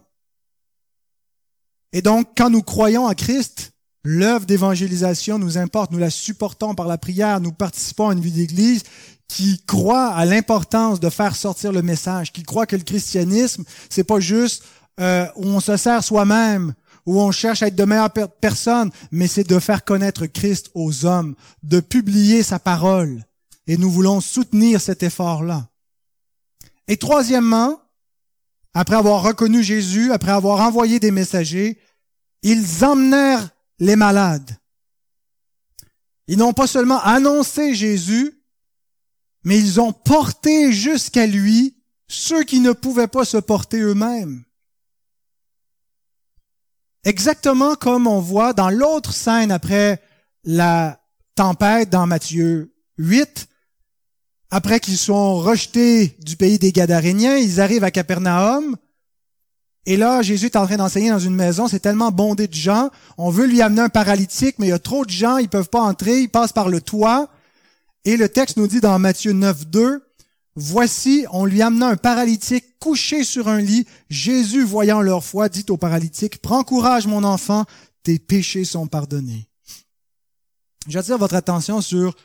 [1.94, 3.72] Et donc, quand nous croyons à Christ,
[4.04, 8.32] l'œuvre d'évangélisation nous importe, nous la supportons par la prière, nous participons à une vie
[8.32, 8.84] d'église
[9.28, 14.04] qui croit à l'importance de faire sortir le message, qui croit que le christianisme, c'est
[14.04, 14.64] pas juste
[15.00, 16.74] euh, où on se sert soi-même,
[17.06, 21.06] où on cherche à être de meilleures personnes, mais c'est de faire connaître Christ aux
[21.06, 23.24] hommes, de publier sa parole.
[23.68, 25.68] Et nous voulons soutenir cet effort-là.
[26.88, 27.80] Et troisièmement,
[28.74, 31.80] après avoir reconnu Jésus, après avoir envoyé des messagers,
[32.44, 34.58] ils emmenèrent les malades.
[36.28, 38.44] Ils n'ont pas seulement annoncé Jésus,
[39.44, 41.76] mais ils ont porté jusqu'à lui
[42.08, 44.44] ceux qui ne pouvaient pas se porter eux-mêmes.
[47.04, 50.02] Exactement comme on voit dans l'autre scène après
[50.44, 51.02] la
[51.36, 53.49] tempête dans Matthieu 8,
[54.52, 58.76] après qu'ils sont rejetés du pays des Gadaréniens, ils arrivent à Capernaum.
[59.86, 62.90] Et là, Jésus est en train d'enseigner dans une maison, c'est tellement bondé de gens.
[63.18, 65.70] On veut lui amener un paralytique, mais il y a trop de gens, ils peuvent
[65.70, 67.30] pas entrer, ils passent par le toit.
[68.06, 70.04] Et le texte nous dit dans Matthieu 9, 2,
[70.56, 73.88] Voici, on lui amena un paralytique couché sur un lit.
[74.10, 77.66] Jésus, voyant leur foi, dit au paralytique, Prends courage, mon enfant,
[78.04, 79.48] tes péchés sont pardonnés.
[80.88, 82.16] J'attire votre attention sur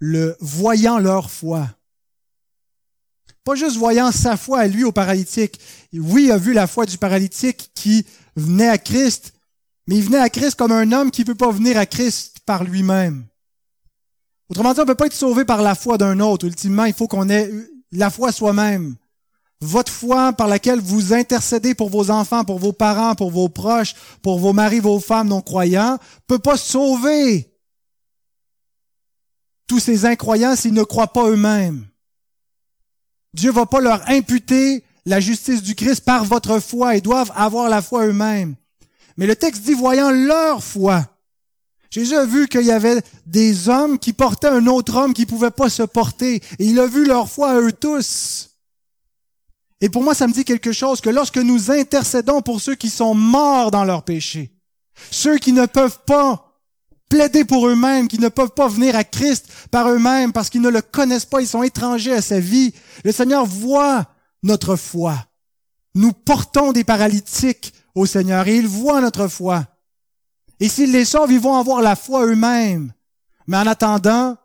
[0.00, 1.68] le voyant leur foi.
[3.44, 5.60] Pas juste voyant sa foi à lui au paralytique.
[5.92, 8.04] Oui, il a vu la foi du paralytique qui
[8.36, 9.32] venait à Christ,
[9.86, 12.40] mais il venait à Christ comme un homme qui ne peut pas venir à Christ
[12.44, 13.24] par lui-même.
[14.48, 16.46] Autrement dit, on ne peut pas être sauvé par la foi d'un autre.
[16.46, 17.50] Ultimement, il faut qu'on ait
[17.92, 18.96] la foi soi-même.
[19.60, 23.94] Votre foi par laquelle vous intercédez pour vos enfants, pour vos parents, pour vos proches,
[24.22, 27.49] pour vos maris, vos femmes non croyants, peut pas sauver
[29.70, 31.86] tous ces incroyants s'ils ne croient pas eux-mêmes.
[33.34, 36.96] Dieu va pas leur imputer la justice du Christ par votre foi.
[36.96, 38.56] Ils doivent avoir la foi eux-mêmes.
[39.16, 41.06] Mais le texte dit, voyant leur foi.
[41.88, 45.28] Jésus a vu qu'il y avait des hommes qui portaient un autre homme qui ne
[45.28, 46.42] pouvait pas se porter.
[46.58, 48.50] Et il a vu leur foi à eux tous.
[49.80, 52.90] Et pour moi, ça me dit quelque chose que lorsque nous intercédons pour ceux qui
[52.90, 54.50] sont morts dans leur péché,
[55.12, 56.49] ceux qui ne peuvent pas
[57.10, 60.70] plaider pour eux-mêmes, qui ne peuvent pas venir à Christ par eux-mêmes parce qu'ils ne
[60.70, 62.72] le connaissent pas, ils sont étrangers à sa vie.
[63.04, 64.06] Le Seigneur voit
[64.42, 65.26] notre foi.
[65.94, 69.66] Nous portons des paralytiques au Seigneur et il voit notre foi.
[70.60, 72.92] Et s'ils les sauvent, ils vont avoir la foi eux-mêmes.
[73.46, 74.36] Mais en attendant,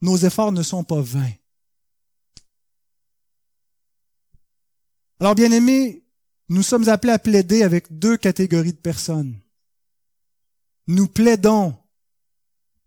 [0.00, 1.32] nos efforts ne sont pas vains.
[5.18, 6.04] Alors, bien aimés,
[6.48, 9.34] nous sommes appelés à plaider avec deux catégories de personnes
[10.88, 11.76] nous plaidons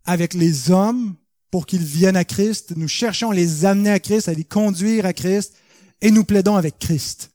[0.04, 1.14] avec les hommes
[1.50, 5.06] pour qu'ils viennent à Christ, nous cherchons à les amener à Christ, à les conduire
[5.06, 5.54] à Christ,
[6.00, 7.30] et nous plaidons avec Christ.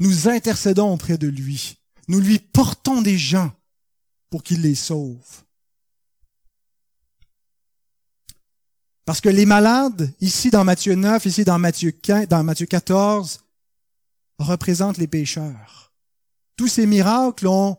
[0.00, 1.78] Nous intercédons auprès de lui.
[2.08, 3.52] Nous lui portons des gens
[4.30, 5.44] pour qu'il les sauve.
[9.04, 13.44] Parce que les malades, ici dans Matthieu 9, ici dans Matthieu 15, dans Matthieu 14,
[14.38, 15.92] représentent les pécheurs.
[16.56, 17.76] Tous ces miracles ont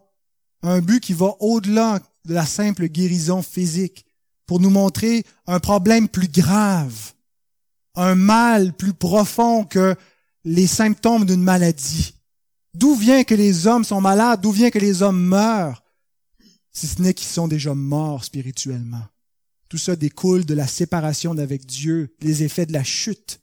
[0.64, 4.06] un but qui va au-delà de la simple guérison physique,
[4.46, 7.14] pour nous montrer un problème plus grave,
[7.96, 9.96] un mal plus profond que
[10.44, 12.16] les symptômes d'une maladie.
[12.74, 14.42] D'où vient que les hommes sont malades?
[14.42, 15.84] D'où vient que les hommes meurent?
[16.72, 19.06] Si ce n'est qu'ils sont déjà morts spirituellement.
[19.70, 23.40] Tout ça découle de la séparation d'avec Dieu, les effets de la chute.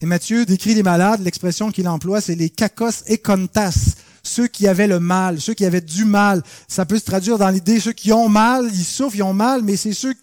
[0.00, 3.95] Et Matthieu décrit les malades, l'expression qu'il emploie, c'est les kakos ekontas,
[4.26, 6.42] ceux qui avaient le mal, ceux qui avaient du mal.
[6.68, 9.62] Ça peut se traduire dans l'idée, ceux qui ont mal, ils souffrent, ils ont mal,
[9.62, 10.14] mais c'est ceux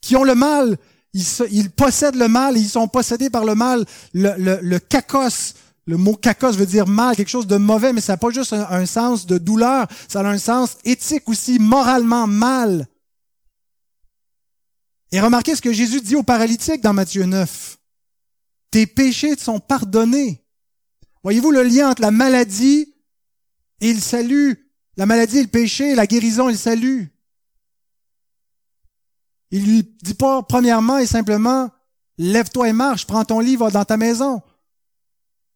[0.00, 0.76] qui ont le mal.
[1.12, 3.84] Ils, possèdent le mal, ils sont possédés par le mal.
[4.12, 4.80] Le, le, le
[5.86, 8.52] le mot kakos veut dire mal, quelque chose de mauvais, mais ça n'a pas juste
[8.52, 12.86] un, sens de douleur, ça a un sens éthique aussi, moralement mal.
[15.12, 17.78] Et remarquez ce que Jésus dit aux paralytiques dans Matthieu 9.
[18.70, 20.42] Tes péchés te sont pardonnés.
[21.22, 22.93] Voyez-vous le lien entre la maladie
[23.80, 24.60] et le salut?
[24.96, 27.10] La maladie et le péché, la guérison et le salut.
[29.50, 31.70] Il lui dit pas premièrement et simplement,
[32.18, 34.42] lève-toi et marche, prends ton va dans ta maison.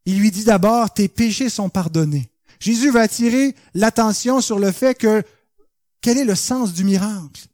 [0.07, 2.31] Il lui dit d'abord, tes péchés sont pardonnés.
[2.61, 5.23] Jésus va attirer l'attention sur le fait que,
[6.01, 7.47] quel est le sens du miracle?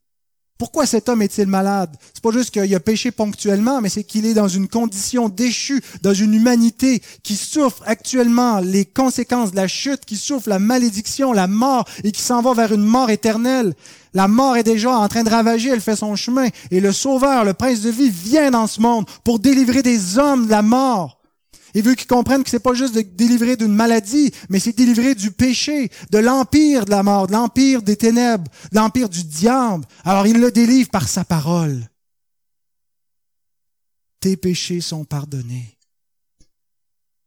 [0.56, 1.96] Pourquoi cet homme est-il malade?
[2.12, 5.82] C'est pas juste qu'il a péché ponctuellement, mais c'est qu'il est dans une condition déchue,
[6.02, 11.32] dans une humanité qui souffre actuellement les conséquences de la chute, qui souffre la malédiction,
[11.32, 13.74] la mort, et qui s'en va vers une mort éternelle.
[14.12, 17.44] La mort est déjà en train de ravager, elle fait son chemin, et le Sauveur,
[17.44, 21.18] le Prince de vie, vient dans ce monde pour délivrer des hommes de la mort.
[21.74, 25.16] Il veut qu'ils comprennent que c'est pas juste de délivrer d'une maladie, mais c'est délivrer
[25.16, 29.84] du péché, de l'empire de la mort, de l'empire des ténèbres, de l'empire du diable.
[30.04, 31.88] Alors il le délivre par sa parole.
[34.20, 35.76] Tes péchés sont pardonnés.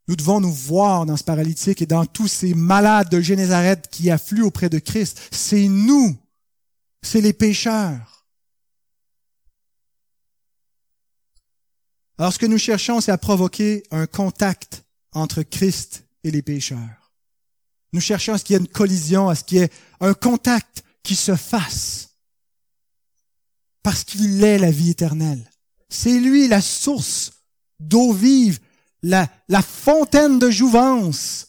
[0.08, 4.10] Nous devons nous voir dans ce paralytique et dans tous ces malades de Génézareth qui
[4.10, 5.20] affluent auprès de Christ.
[5.32, 6.16] C'est nous,
[7.02, 8.17] c'est les pécheurs.
[12.18, 17.12] Alors ce que nous cherchons, c'est à provoquer un contact entre Christ et les pécheurs.
[17.94, 20.14] Nous cherchons à ce qu'il y ait une collision, à ce qu'il y ait un
[20.14, 22.10] contact qui se fasse.
[23.84, 25.50] Parce qu'il est la vie éternelle.
[25.90, 27.32] C'est lui la source
[27.80, 28.60] d'eau vive,
[29.04, 31.47] la, la fontaine de jouvence.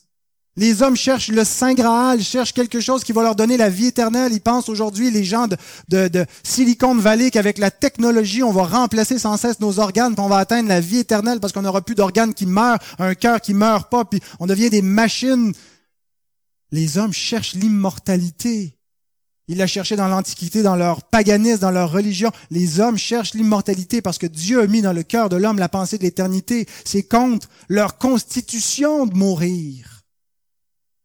[0.59, 3.87] Les hommes cherchent le Saint Graal, cherchent quelque chose qui va leur donner la vie
[3.87, 4.33] éternelle.
[4.33, 9.21] Ils pensent aujourd'hui, les gens de, de, Silicon Valley, qu'avec la technologie, on va remplacer
[9.21, 11.95] sans cesse nos organes, puis on va atteindre la vie éternelle parce qu'on n'aura plus
[11.95, 15.53] d'organes qui meurent, un cœur qui meurt pas, puis on devient des machines.
[16.73, 18.77] Les hommes cherchent l'immortalité.
[19.47, 22.33] Ils la cherchaient dans l'Antiquité, dans leur paganisme, dans leur religion.
[22.51, 25.69] Les hommes cherchent l'immortalité parce que Dieu a mis dans le cœur de l'homme la
[25.69, 26.67] pensée de l'éternité.
[26.85, 29.98] C'est contre leur constitution de mourir.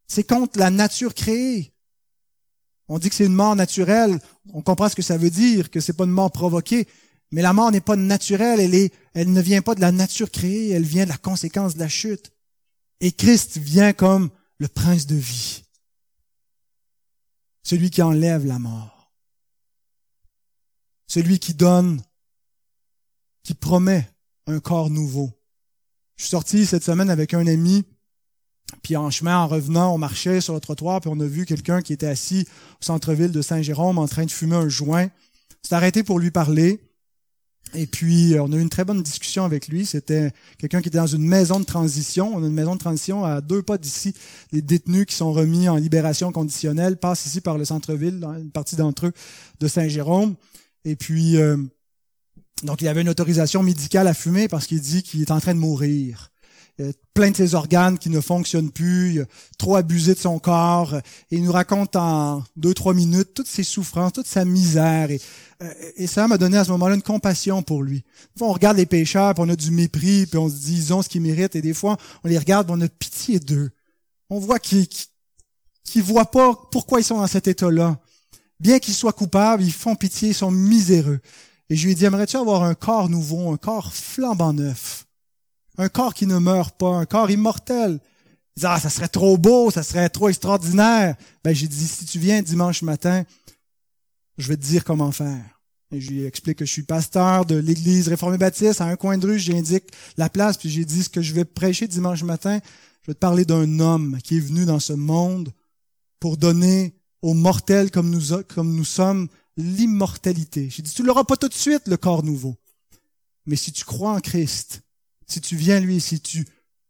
[0.06, 1.72] C'est contre la nature créée.
[2.88, 4.18] On dit que c'est une mort naturelle.
[4.52, 6.86] On comprend ce que ça veut dire, que c'est pas une mort provoquée.
[7.32, 8.60] Mais la mort n'est pas naturelle.
[8.60, 10.70] Elle est, elle ne vient pas de la nature créée.
[10.70, 12.30] Elle vient de la conséquence de la chute.
[13.00, 15.62] Et Christ vient comme le prince de vie.
[17.62, 19.12] Celui qui enlève la mort.
[21.06, 22.02] Celui qui donne,
[23.42, 24.08] qui promet
[24.46, 25.30] un corps nouveau.
[26.16, 27.84] Je suis sorti cette semaine avec un ami
[28.82, 31.82] puis en chemin, en revenant, on marchait sur le trottoir, puis on a vu quelqu'un
[31.82, 32.46] qui était assis
[32.80, 35.08] au centre-ville de Saint-Jérôme en train de fumer un joint.
[35.62, 36.80] s'est arrêté pour lui parler.
[37.72, 39.84] Et puis, euh, on a eu une très bonne discussion avec lui.
[39.84, 42.32] C'était quelqu'un qui était dans une maison de transition.
[42.34, 44.14] On a une maison de transition à deux pas d'ici.
[44.52, 48.76] Les détenus qui sont remis en libération conditionnelle passent ici par le centre-ville, une partie
[48.76, 49.12] d'entre eux
[49.60, 50.36] de Saint-Jérôme.
[50.84, 51.56] Et puis, euh,
[52.62, 55.54] donc, il avait une autorisation médicale à fumer parce qu'il dit qu'il est en train
[55.54, 56.30] de mourir
[57.14, 59.22] plein de ses organes qui ne fonctionnent plus,
[59.58, 60.94] trop abusé de son corps.
[61.30, 65.10] Et il nous raconte en deux, trois minutes toutes ses souffrances, toute sa misère.
[65.10, 65.20] Et,
[65.62, 68.04] euh, et ça m'a donné à ce moment-là une compassion pour lui.
[68.40, 71.02] on regarde les pécheurs, puis on a du mépris, puis on se dit, ils ont
[71.02, 71.56] ce qu'ils méritent.
[71.56, 73.70] Et des fois, on les regarde, on a pitié d'eux.
[74.30, 74.88] On voit qu'ils
[75.84, 77.98] qu'ils voient pas pourquoi ils sont dans cet état-là.
[78.58, 81.20] Bien qu'ils soient coupables, ils font pitié, ils sont miséreux.
[81.68, 85.03] Et je lui ai dit, aimerais-tu avoir un corps nouveau, un corps flambant neuf?
[85.78, 88.00] Un corps qui ne meurt pas, un corps immortel.
[88.56, 91.16] Il dit, ah, ça serait trop beau, ça serait trop extraordinaire.
[91.42, 93.24] Ben, j'ai dit, si tu viens dimanche matin,
[94.38, 95.60] je vais te dire comment faire.
[95.90, 98.80] Et je lui explique que je suis pasteur de l'église réformée baptiste.
[98.80, 99.84] À un coin de rue, j'indique
[100.16, 102.60] la place, puis j'ai dit ce que je vais prêcher dimanche matin.
[103.02, 105.52] Je vais te parler d'un homme qui est venu dans ce monde
[106.20, 110.68] pour donner aux mortels comme nous, comme nous sommes l'immortalité.
[110.70, 112.56] J'ai dit, tu l'auras pas tout de suite, le corps nouveau.
[113.46, 114.82] Mais si tu crois en Christ,
[115.26, 116.46] si tu viens à lui, si tu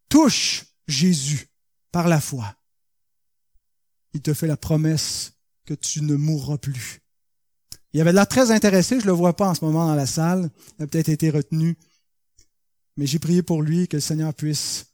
[0.08, 1.48] touches Jésus
[1.92, 2.56] par la foi,
[4.12, 5.32] il te fait la promesse
[5.64, 7.00] que tu ne mourras plus.
[7.92, 9.94] Il y avait l'air très intéressé, je ne le vois pas en ce moment dans
[9.94, 11.76] la salle, il a peut-être été retenu,
[12.96, 14.86] mais j'ai prié pour lui que le Seigneur puisse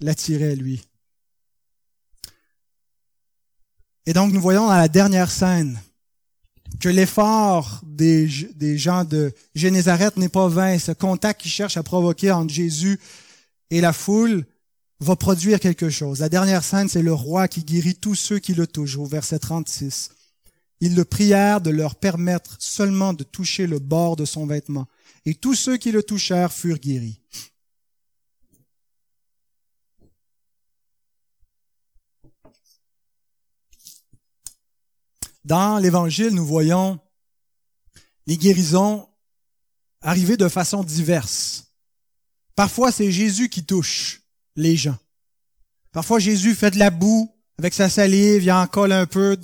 [0.00, 0.86] l'attirer à lui.
[4.04, 5.80] Et donc nous voyons dans la dernière scène
[6.80, 8.28] que l'effort des,
[8.78, 10.78] gens de Génézareth n'est pas vain.
[10.78, 12.98] Ce contact qu'ils cherchent à provoquer entre Jésus
[13.70, 14.44] et la foule
[15.00, 16.20] va produire quelque chose.
[16.20, 19.38] La dernière scène, c'est le roi qui guérit tous ceux qui le touchent, au verset
[19.38, 20.10] 36.
[20.80, 24.86] Ils le prièrent de leur permettre seulement de toucher le bord de son vêtement,
[25.24, 27.20] et tous ceux qui le touchèrent furent guéris.
[35.46, 36.98] Dans l'Évangile, nous voyons
[38.26, 39.08] les guérisons
[40.02, 41.66] arriver de façon diverse.
[42.56, 44.22] Parfois, c'est Jésus qui touche
[44.56, 44.98] les gens.
[45.92, 49.36] Parfois, Jésus fait de la boue avec sa salive, il en colle un peu,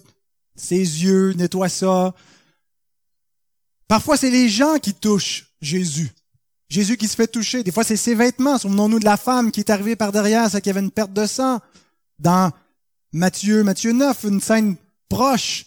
[0.57, 2.16] ses yeux, nettoie ça.
[3.86, 6.11] Parfois, c'est les gens qui touchent Jésus.
[6.68, 7.62] Jésus qui se fait toucher.
[7.62, 8.59] Des fois, c'est ses vêtements.
[8.59, 11.26] Souvenons-nous de la femme qui est arrivée par derrière, qu'il y avait une perte de
[11.26, 11.61] sang.
[12.18, 12.50] Dans
[13.12, 14.74] Matthieu, Matthieu 9, une scène
[15.09, 15.66] proche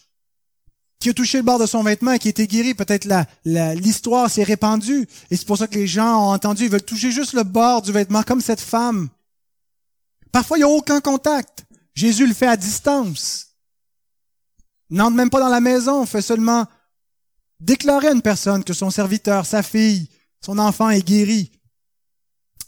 [0.98, 2.74] qui a touché le bord de son vêtement et qui était guéri.
[2.74, 5.06] Peut-être la, l'histoire s'est répandue.
[5.30, 7.82] Et c'est pour ça que les gens ont entendu, ils veulent toucher juste le bord
[7.82, 9.08] du vêtement, comme cette femme.
[10.32, 11.64] Parfois, il n'y a aucun contact.
[11.94, 13.48] Jésus le fait à distance.
[14.90, 16.66] N'entre même pas dans la maison, fait seulement
[17.60, 20.08] déclarer à une personne que son serviteur, sa fille,
[20.44, 21.50] son enfant est guéri.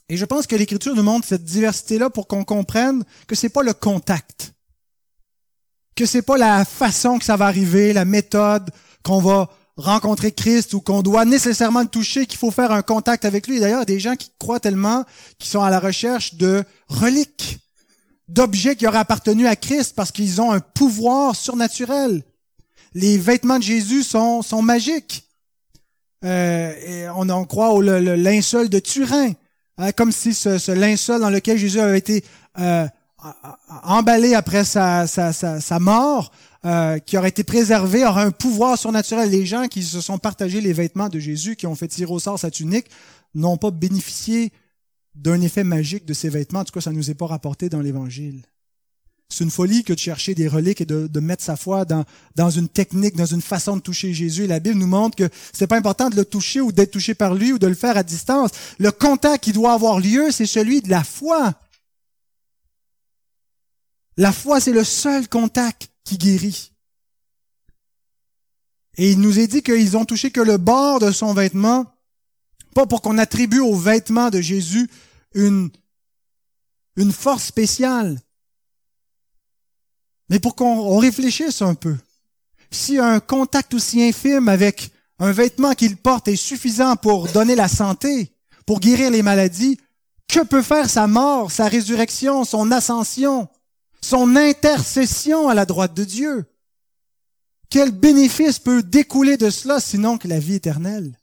[0.09, 3.63] Et je pense que l'Écriture nous montre cette diversité-là pour qu'on comprenne que c'est pas
[3.63, 4.55] le contact
[5.99, 8.71] que c'est pas la façon que ça va arriver, la méthode
[9.03, 13.25] qu'on va rencontrer Christ ou qu'on doit nécessairement le toucher, qu'il faut faire un contact
[13.25, 13.59] avec lui.
[13.59, 15.05] D'ailleurs, il y a des gens qui croient tellement,
[15.41, 17.59] qui sont à la recherche de reliques,
[18.29, 22.23] d'objets qui auraient appartenu à Christ parce qu'ils ont un pouvoir surnaturel.
[22.95, 25.25] Les vêtements de Jésus sont, sont magiques.
[26.25, 29.33] Euh, on en croit au linceul de Turin,
[29.79, 32.25] hein, comme si ce, ce, linceul dans lequel Jésus avait été
[32.61, 32.87] euh,
[33.83, 36.31] emballé après sa, sa, sa, mort,
[36.65, 39.31] euh, qui aurait été préservé, aurait un pouvoir surnaturel.
[39.31, 42.19] Les gens qui se sont partagés les vêtements de Jésus, qui ont fait tirer au
[42.19, 42.87] sort sa tunique,
[43.35, 44.53] n'ont pas bénéficié
[45.15, 46.61] d'un effet magique de ces vêtements.
[46.61, 48.43] En tout cas, ça ne nous est pas rapporté dans l'Évangile.
[49.31, 52.05] C'est une folie que de chercher des reliques et de, de mettre sa foi dans,
[52.35, 54.47] dans une technique, dans une façon de toucher Jésus.
[54.47, 57.35] la Bible nous montre que c'est pas important de le toucher ou d'être touché par
[57.35, 58.51] lui ou de le faire à distance.
[58.79, 61.55] Le contact qui doit avoir lieu, c'est celui de la foi.
[64.19, 66.73] La foi, c'est le seul contact qui guérit.
[68.97, 71.87] Et il nous est dit qu'ils ont touché que le bord de son vêtement,
[72.75, 74.91] pas pour qu'on attribue au vêtement de Jésus
[75.35, 75.71] une,
[76.97, 78.21] une force spéciale,
[80.29, 81.97] mais pour qu'on réfléchisse un peu.
[82.73, 84.91] Si un contact aussi infime avec
[85.21, 88.35] un vêtement qu'il porte est suffisant pour donner la santé,
[88.67, 89.79] pour guérir les maladies,
[90.27, 93.49] que peut faire sa mort, sa résurrection, son ascension?
[94.09, 96.47] Son intercession à la droite de Dieu.
[97.69, 101.19] Quel bénéfice peut découler de cela sinon que la vie éternelle?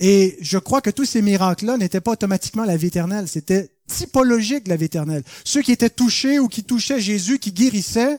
[0.00, 4.66] Et je crois que tous ces miracles-là n'étaient pas automatiquement la vie éternelle, c'était typologique
[4.66, 5.22] la vie éternelle.
[5.44, 8.18] Ceux qui étaient touchés ou qui touchaient Jésus, qui guérissaient,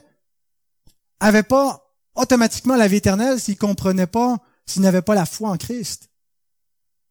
[1.19, 5.57] avaient pas automatiquement la vie éternelle s'ils comprenaient pas, s'ils n'avaient pas la foi en
[5.57, 6.09] Christ.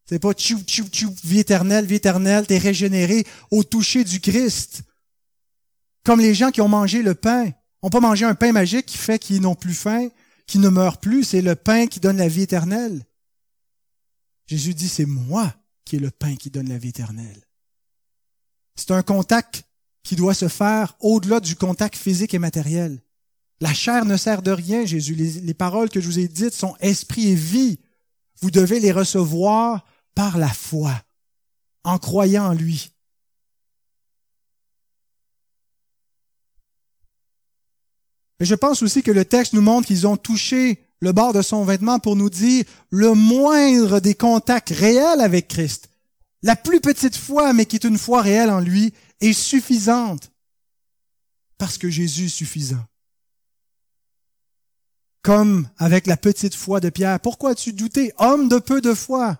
[0.09, 4.85] C'est pas tchou, tchou, tchou, vie éternelle, vie éternelle, t'es régénéré au toucher du Christ.
[6.05, 7.51] Comme les gens qui ont mangé le pain.
[7.83, 10.09] On pas mangé un pain magique qui fait qu'ils n'ont plus faim,
[10.47, 11.25] qu'ils ne meurent plus.
[11.25, 13.05] C'est le pain qui donne la vie éternelle.
[14.47, 15.53] Jésus dit, c'est moi
[15.85, 17.43] qui est le pain qui donne la vie éternelle.
[18.77, 19.65] C'est un contact
[20.03, 23.01] qui doit se faire au-delà du contact physique et matériel.
[23.61, 25.15] La chair ne sert de rien, Jésus.
[25.15, 27.79] Les, paroles que je vous ai dites sont esprit et vie.
[28.41, 29.85] Vous devez les recevoir
[30.17, 31.01] par la foi,
[31.85, 32.91] en croyant en lui.
[38.43, 41.43] Mais je pense aussi que le texte nous montre qu'ils ont touché le bord de
[41.43, 45.89] son vêtement pour nous dire le moindre des contacts réels avec Christ,
[46.43, 50.33] la plus petite foi, mais qui est une foi réelle en lui, est suffisante.
[51.57, 52.85] Parce que Jésus est suffisant.
[55.23, 57.21] Comme avec la petite foi de Pierre.
[57.21, 58.13] Pourquoi as-tu douté?
[58.19, 59.39] Homme de peu de foi.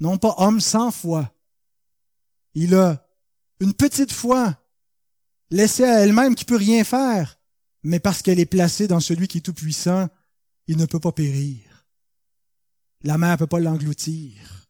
[0.00, 1.30] Non pas homme sans foi.
[2.54, 3.06] Il a
[3.60, 4.56] une petite foi,
[5.50, 7.36] laissée à elle-même qui peut rien faire
[7.82, 10.08] mais parce qu'elle est placée dans celui qui est tout-puissant,
[10.66, 11.58] il ne peut pas périr.
[13.02, 14.62] La mer ne peut pas l'engloutir.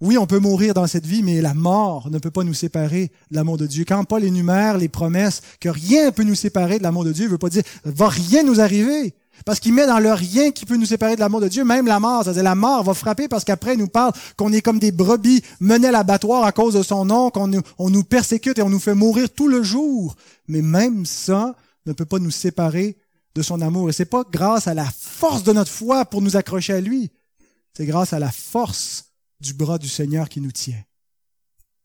[0.00, 3.10] Oui, on peut mourir dans cette vie, mais la mort ne peut pas nous séparer
[3.30, 3.84] de l'amour de Dieu.
[3.84, 7.24] Quand Paul énumère les promesses que rien ne peut nous séparer de l'amour de Dieu,
[7.24, 9.14] il veut pas dire va rien nous arriver.
[9.44, 11.86] Parce qu'il met dans le rien qui peut nous séparer de l'amour de Dieu, même
[11.86, 12.24] la mort.
[12.24, 15.42] C'est-à-dire la mort va frapper parce qu'après il nous parle qu'on est comme des brebis
[15.60, 18.70] menées à l'abattoir à cause de son nom, qu'on nous, on nous persécute et on
[18.70, 20.14] nous fait mourir tout le jour.
[20.46, 21.56] Mais même ça,
[21.88, 22.98] ne peut pas nous séparer
[23.34, 23.88] de son amour.
[23.88, 27.10] Et c'est pas grâce à la force de notre foi pour nous accrocher à lui.
[27.72, 30.82] C'est grâce à la force du bras du Seigneur qui nous tient.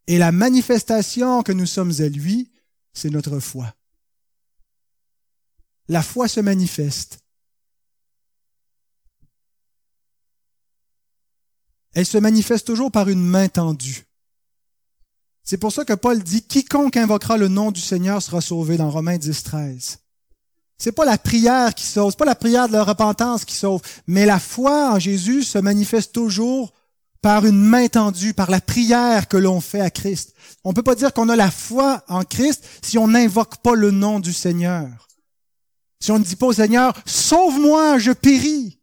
[0.07, 2.51] Et la manifestation que nous sommes à lui,
[2.93, 3.73] c'est notre foi.
[5.87, 7.19] La foi se manifeste.
[11.93, 14.05] Elle se manifeste toujours par une main tendue.
[15.43, 18.89] C'est pour ça que Paul dit quiconque invoquera le nom du Seigneur sera sauvé dans
[18.89, 19.97] Romains 10, 13.
[20.77, 23.81] C'est pas la prière qui sauve, c'est pas la prière de la repentance qui sauve,
[24.07, 26.73] mais la foi en Jésus se manifeste toujours
[27.21, 30.33] par une main tendue, par la prière que l'on fait à Christ.
[30.63, 33.91] On peut pas dire qu'on a la foi en Christ si on n'invoque pas le
[33.91, 35.07] nom du Seigneur.
[36.01, 38.77] Si on ne dit pas au Seigneur, sauve-moi, je péris.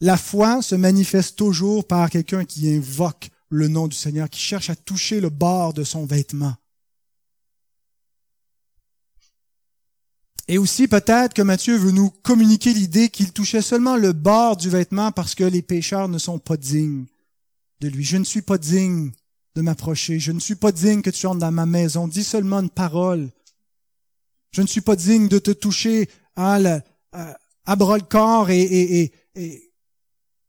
[0.00, 4.70] La foi se manifeste toujours par quelqu'un qui invoque le nom du Seigneur, qui cherche
[4.70, 6.54] à toucher le bord de son vêtement.
[10.46, 14.68] Et aussi peut-être que Matthieu veut nous communiquer l'idée qu'il touchait seulement le bord du
[14.68, 17.06] vêtement parce que les pécheurs ne sont pas dignes
[17.80, 18.04] de lui.
[18.04, 19.10] Je ne suis pas digne
[19.54, 20.18] de m'approcher.
[20.18, 22.08] Je ne suis pas digne que tu entres dans ma maison.
[22.08, 23.30] Dis seulement une parole.
[24.50, 26.82] Je ne suis pas digne de te toucher à, la,
[27.12, 29.12] à, bras le corps et,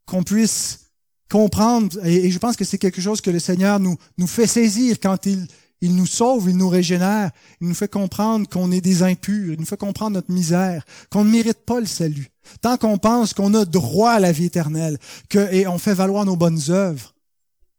[0.05, 0.84] qu'on puisse
[1.29, 2.05] comprendre.
[2.05, 3.97] Et, je pense que c'est quelque chose que le Seigneur nous,
[4.27, 5.47] fait saisir quand il,
[5.81, 9.59] il nous sauve, il nous régénère, il nous fait comprendre qu'on est des impurs, il
[9.59, 12.29] nous fait comprendre notre misère, qu'on ne mérite pas le salut.
[12.61, 14.97] Tant qu'on pense qu'on a droit à la vie éternelle,
[15.29, 17.13] que, et on fait valoir nos bonnes œuvres.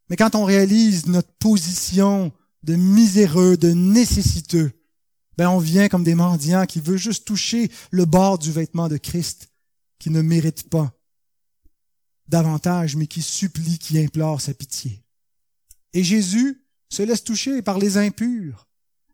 [0.09, 2.33] Mais quand on réalise notre position
[2.63, 4.73] de miséreux, de nécessiteux,
[5.37, 8.97] ben on vient comme des mendiants qui veulent juste toucher le bord du vêtement de
[8.97, 9.49] Christ,
[9.99, 10.96] qui ne mérite pas
[12.29, 15.03] davantage, mais qui supplie, qui implore sa pitié.
[15.93, 18.67] Et Jésus se laisse toucher par les impurs.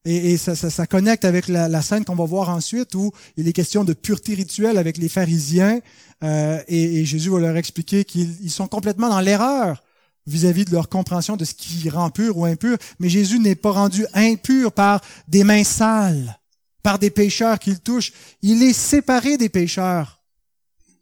[0.04, 3.84] Et, ça, ça, connecte avec la, scène qu'on va voir ensuite où il est question
[3.84, 5.78] de pureté rituelle avec les pharisiens.
[6.24, 9.84] Euh, et, Jésus va leur expliquer qu'ils sont complètement dans l'erreur
[10.26, 12.78] vis-à-vis de leur compréhension de ce qui rend pur ou impur.
[12.98, 16.36] Mais Jésus n'est pas rendu impur par des mains sales,
[16.82, 18.12] par des pécheurs qu'il touche.
[18.42, 20.21] Il est séparé des pécheurs.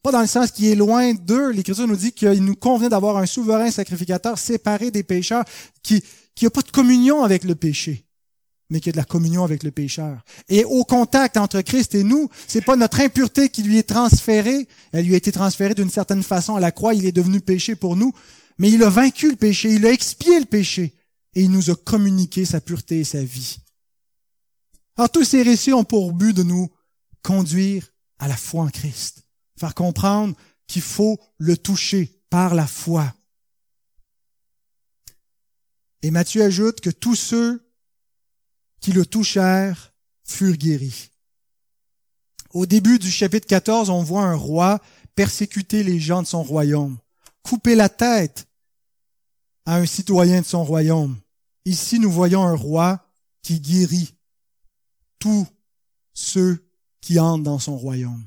[0.02, 1.50] Pas dans le sens qu'il est loin d'eux.
[1.50, 5.44] L'Écriture nous dit qu'il nous convient d'avoir un souverain sacrificateur séparé des pécheurs
[5.82, 6.02] qui
[6.34, 8.06] qui n'a pas de communion avec le péché,
[8.70, 10.24] mais qui a de la communion avec le pécheur.
[10.48, 14.66] Et au contact entre Christ et nous, c'est pas notre impureté qui lui est transférée.
[14.92, 16.94] Elle lui a été transférée d'une certaine façon à la croix.
[16.94, 18.14] Il est devenu péché pour nous,
[18.56, 19.74] mais il a vaincu le péché.
[19.74, 20.94] Il a expié le péché
[21.34, 23.58] et il nous a communiqué sa pureté et sa vie.
[24.96, 26.70] Alors tous ces récits ont pour but de nous
[27.22, 29.29] conduire à la foi en Christ
[29.60, 30.34] faire comprendre
[30.66, 33.14] qu'il faut le toucher par la foi.
[36.02, 37.70] Et Matthieu ajoute que tous ceux
[38.80, 39.92] qui le touchèrent
[40.24, 41.10] furent guéris.
[42.54, 44.80] Au début du chapitre 14, on voit un roi
[45.14, 46.96] persécuter les gens de son royaume,
[47.42, 48.48] couper la tête
[49.66, 51.16] à un citoyen de son royaume.
[51.66, 53.06] Ici, nous voyons un roi
[53.42, 54.14] qui guérit
[55.18, 55.46] tous
[56.14, 56.66] ceux
[57.02, 58.24] qui entrent dans son royaume.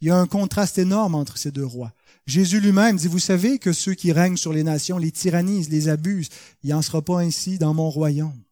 [0.00, 1.92] Il y a un contraste énorme entre ces deux rois.
[2.26, 5.88] Jésus lui-même dit, vous savez que ceux qui règnent sur les nations les tyrannisent, les
[5.88, 6.28] abusent.
[6.62, 8.42] Il n'en sera pas ainsi dans mon royaume.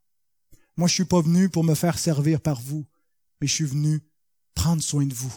[0.77, 2.85] Moi, je suis pas venu pour me faire servir par vous,
[3.41, 4.01] mais je suis venu
[4.55, 5.35] prendre soin de vous.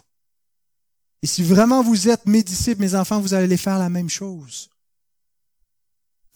[1.23, 4.69] Et si vraiment vous êtes mes disciples, mes enfants, vous allez faire la même chose.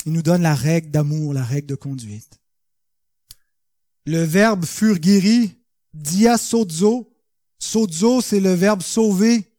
[0.06, 2.40] Il nous donne la règle d'amour, la règle de conduite.
[4.08, 5.56] Le verbe furent guéris,
[5.94, 7.08] dia sozo.
[7.60, 9.51] Sozo, c'est le verbe sauver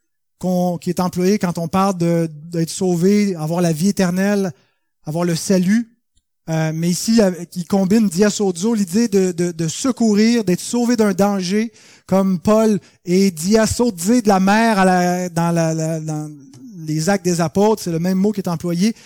[0.80, 4.52] qui est employé quand on parle d'être sauvé, avoir la vie éternelle,
[5.04, 5.88] avoir le salut.
[6.50, 7.20] Euh, mais ici,
[7.54, 11.72] il combine diasozo, l'idée de, de, secourir, d'être sauvé d'un danger,
[12.06, 16.30] comme Paul, et diasodze de la mer à la, dans, la, dans
[16.86, 18.96] les actes des apôtres, c'est le même mot qui est employé.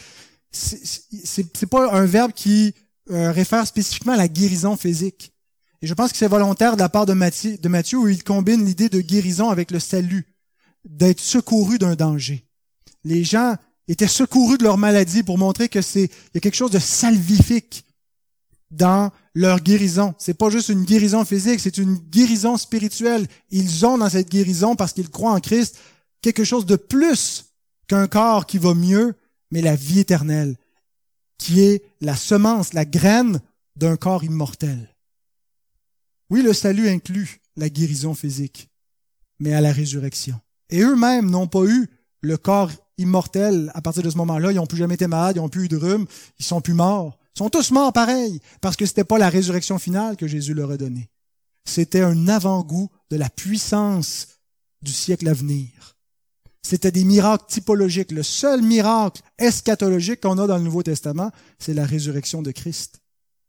[0.51, 2.73] C'est pas un verbe qui
[3.11, 5.33] euh, réfère spécifiquement à la guérison physique.
[5.83, 8.65] Et je pense que c'est volontaire de la part de de Matthieu où il combine
[8.65, 10.36] l'idée de guérison avec le salut
[10.87, 12.47] d'être secourus d'un danger.
[13.05, 13.57] Les gens
[13.89, 16.79] étaient secourus de leur maladie pour montrer que c'est il y a quelque chose de
[16.79, 17.85] salvifique
[18.71, 20.15] dans leur guérison.
[20.19, 23.27] C'est pas juste une guérison physique, c'est une guérison spirituelle.
[23.51, 25.79] Ils ont dans cette guérison parce qu'ils croient en Christ
[26.21, 27.53] quelque chose de plus
[27.87, 29.15] qu'un corps qui va mieux,
[29.51, 30.57] mais la vie éternelle,
[31.39, 33.41] qui est la semence, la graine
[33.77, 34.97] d'un corps immortel.
[36.31, 38.69] Oui, le salut inclut la guérison physique,
[39.39, 40.41] mais à la résurrection.
[40.71, 41.89] Et eux-mêmes n'ont pas eu
[42.23, 44.53] le corps immortel à partir de ce moment-là.
[44.53, 46.07] Ils n'ont plus jamais été malades, ils n'ont plus eu de rhume,
[46.39, 47.19] ils sont plus morts.
[47.35, 50.71] Ils sont tous morts pareil, parce que c'était pas la résurrection finale que Jésus leur
[50.71, 51.11] a donnée.
[51.65, 54.29] c'était un avant-goût de la puissance
[54.83, 55.97] du siècle à venir.
[56.63, 58.11] C'était des miracles typologiques.
[58.11, 63.01] Le seul miracle eschatologique qu'on a dans le Nouveau Testament, c'est la résurrection de Christ.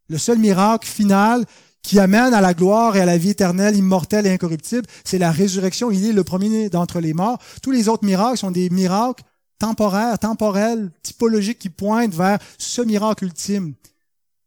[0.10, 1.46] Le seul miracle final
[1.88, 5.32] qui amène à la gloire et à la vie éternelle, immortelle et incorruptible, c'est la
[5.32, 5.90] résurrection.
[5.90, 7.40] Il est le premier d'entre les morts.
[7.62, 9.24] Tous les autres miracles sont des miracles
[9.58, 13.74] temporaires, temporels, typologiques qui pointent vers ce miracle ultime.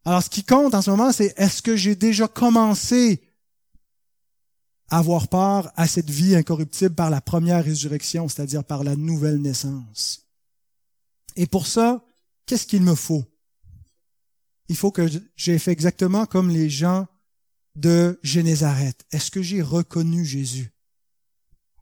[0.04, 3.22] Alors, ce qui compte en ce moment, c'est est-ce que j'ai déjà commencé
[4.90, 10.26] avoir part à cette vie incorruptible par la première résurrection, c'est-à-dire par la nouvelle naissance?
[11.36, 12.04] Et pour ça,
[12.44, 13.24] qu'est-ce qu'il me faut?
[14.68, 17.06] Il faut que j'ai fait exactement comme les gens
[17.76, 19.04] de Génézareth.
[19.12, 20.72] Est-ce que j'ai reconnu Jésus?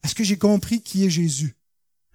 [0.04, 1.56] Est-ce que j'ai compris qui est Jésus?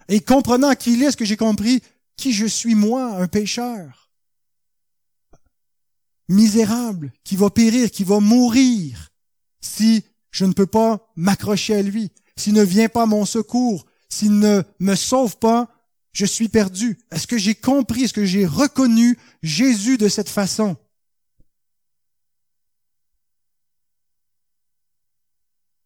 [0.07, 1.82] Et comprenant qui il est, est-ce que j'ai compris
[2.17, 4.11] qui je suis moi, un pécheur?
[6.30, 9.11] Misérable, qui va périr, qui va mourir
[9.61, 12.11] si je ne peux pas m'accrocher à lui.
[12.36, 15.69] S'il ne vient pas à mon secours, s'il ne me sauve pas,
[16.11, 16.97] je suis perdu.
[17.11, 20.78] Est-ce que j'ai compris, est-ce que j'ai reconnu Jésus de cette façon?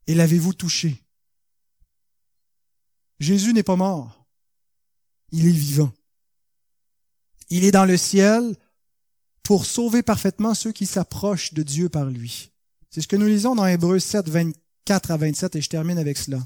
[0.08, 1.04] Et l'avez-vous touché?
[3.20, 4.26] Jésus n'est pas mort.
[5.32, 5.92] Il est vivant.
[7.50, 8.56] Il est dans le ciel
[9.44, 12.52] pour sauver parfaitement ceux qui s'approchent de Dieu par lui.
[12.90, 16.18] C'est ce que nous lisons dans Hébreux 7, 24 à 27, et je termine avec
[16.18, 16.40] cela.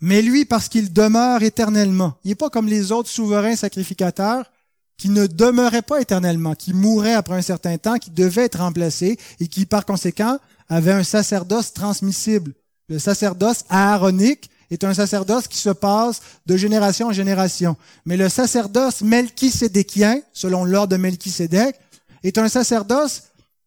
[0.00, 4.50] Mais lui, parce qu'il demeure éternellement, il n'est pas comme les autres souverains sacrificateurs
[4.96, 9.18] qui ne demeuraient pas éternellement, qui mouraient après un certain temps, qui devaient être remplacés
[9.40, 10.38] et qui, par conséquent,
[10.74, 12.52] avaient un sacerdoce transmissible.
[12.88, 17.76] Le sacerdoce aaronique est un sacerdoce qui se passe de génération en génération.
[18.04, 21.76] Mais le sacerdoce melchisédékien, selon l'ordre de Melchisédek,
[22.24, 23.22] est un sacerdoce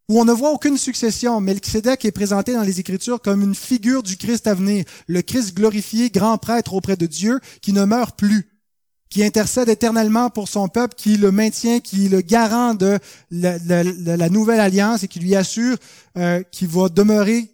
[0.09, 1.39] où on ne voit aucune succession.
[1.39, 5.55] Melchizedek est présenté dans les Écritures comme une figure du Christ à venir, le Christ
[5.55, 8.49] glorifié, grand prêtre auprès de Dieu, qui ne meurt plus,
[9.09, 12.99] qui intercède éternellement pour son peuple, qui le maintient, qui le garant de
[13.31, 15.77] la, nouvelle alliance et qui lui assure
[16.17, 17.49] euh, qu'il va demeurer,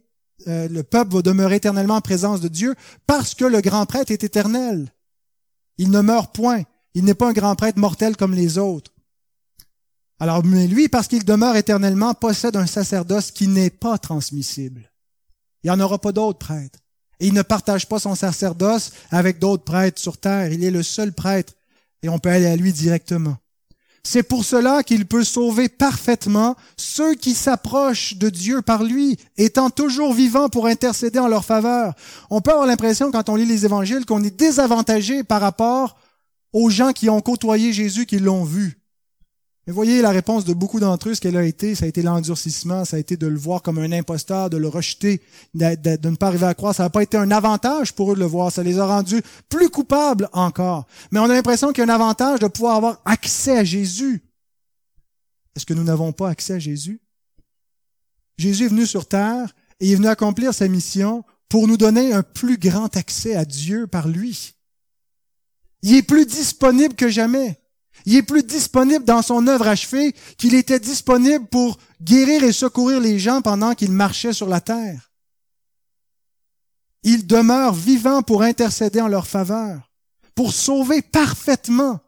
[0.48, 2.76] euh, le peuple va demeurer éternellement en présence de Dieu,
[3.06, 4.92] parce que le grand prêtre est éternel.
[5.78, 6.64] Il ne meurt point.
[6.94, 8.92] Il n'est pas un grand prêtre mortel comme les autres.
[10.20, 14.92] Alors, mais lui, parce qu'il demeure éternellement, possède un sacerdoce qui n'est pas transmissible.
[15.64, 16.80] Il n'y en aura pas d'autres prêtres.
[17.24, 20.52] Il ne partage pas son sacerdoce avec d'autres prêtres sur terre.
[20.52, 21.54] Il est le seul prêtre
[22.04, 23.38] et on peut aller à lui directement.
[24.04, 29.70] C'est pour cela qu'il peut sauver parfaitement ceux qui s'approchent de Dieu par lui, étant
[29.70, 31.94] toujours vivant pour intercéder en leur faveur.
[32.30, 35.96] On peut avoir l'impression, quand on lit les évangiles, qu'on est désavantagé par rapport
[36.52, 38.83] aux gens qui ont côtoyé Jésus, qui l'ont vu.
[39.66, 42.02] Mais voyez la réponse de beaucoup d'entre eux, ce qu'elle a été, ça a été
[42.02, 45.22] l'endurcissement, ça a été de le voir comme un imposteur, de le rejeter,
[45.54, 46.76] de, ne pas arriver à croire.
[46.76, 49.22] Ça n'a pas été un avantage pour eux de le voir, ça les a rendus
[49.48, 50.86] plus coupables encore.
[51.12, 54.22] Mais on a l'impression qu'il y a un avantage de pouvoir avoir accès à Jésus.
[55.56, 57.00] Est-ce que nous n'avons pas accès à Jésus?
[58.38, 62.12] Jésus est venu sur terre et il est venu accomplir sa mission pour nous donner
[62.12, 64.56] un plus grand accès à Dieu par lui.
[65.84, 67.63] Il est plus disponible que jamais.
[68.06, 73.00] Il est plus disponible dans son œuvre achevée qu'il était disponible pour guérir et secourir
[73.00, 75.12] les gens pendant qu'il marchait sur la terre.
[77.04, 79.92] Il demeure vivant pour intercéder en leur faveur,
[80.36, 82.00] pour sauver parfaitement,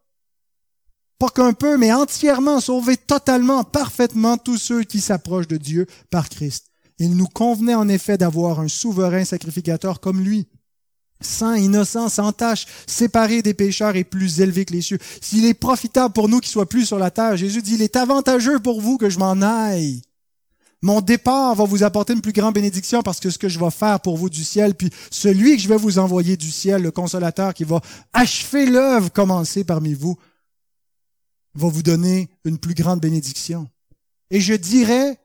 [1.18, 6.30] pas qu'un peu, mais entièrement sauver totalement, parfaitement tous ceux qui s'approchent de Dieu par
[6.30, 6.68] Christ.
[6.98, 10.48] Il nous convenait en effet d'avoir un souverain sacrificateur comme lui,
[11.22, 15.00] saint, innocent, sans tache, séparé des pécheurs et plus élevé que les cieux.
[15.22, 17.96] S'il est profitable pour nous qu'il soit plus sur la terre, Jésus dit, il est
[17.96, 20.02] avantageux pour vous que je m'en aille.
[20.82, 23.72] Mon départ va vous apporter une plus grande bénédiction parce que ce que je vais
[23.72, 26.92] faire pour vous du ciel, puis celui que je vais vous envoyer du ciel, le
[26.92, 27.82] consolateur qui va
[28.14, 30.16] achever l'œuvre commencée parmi vous,
[31.56, 33.68] va vous donner une plus grande bénédiction.
[34.30, 35.18] Et je dirais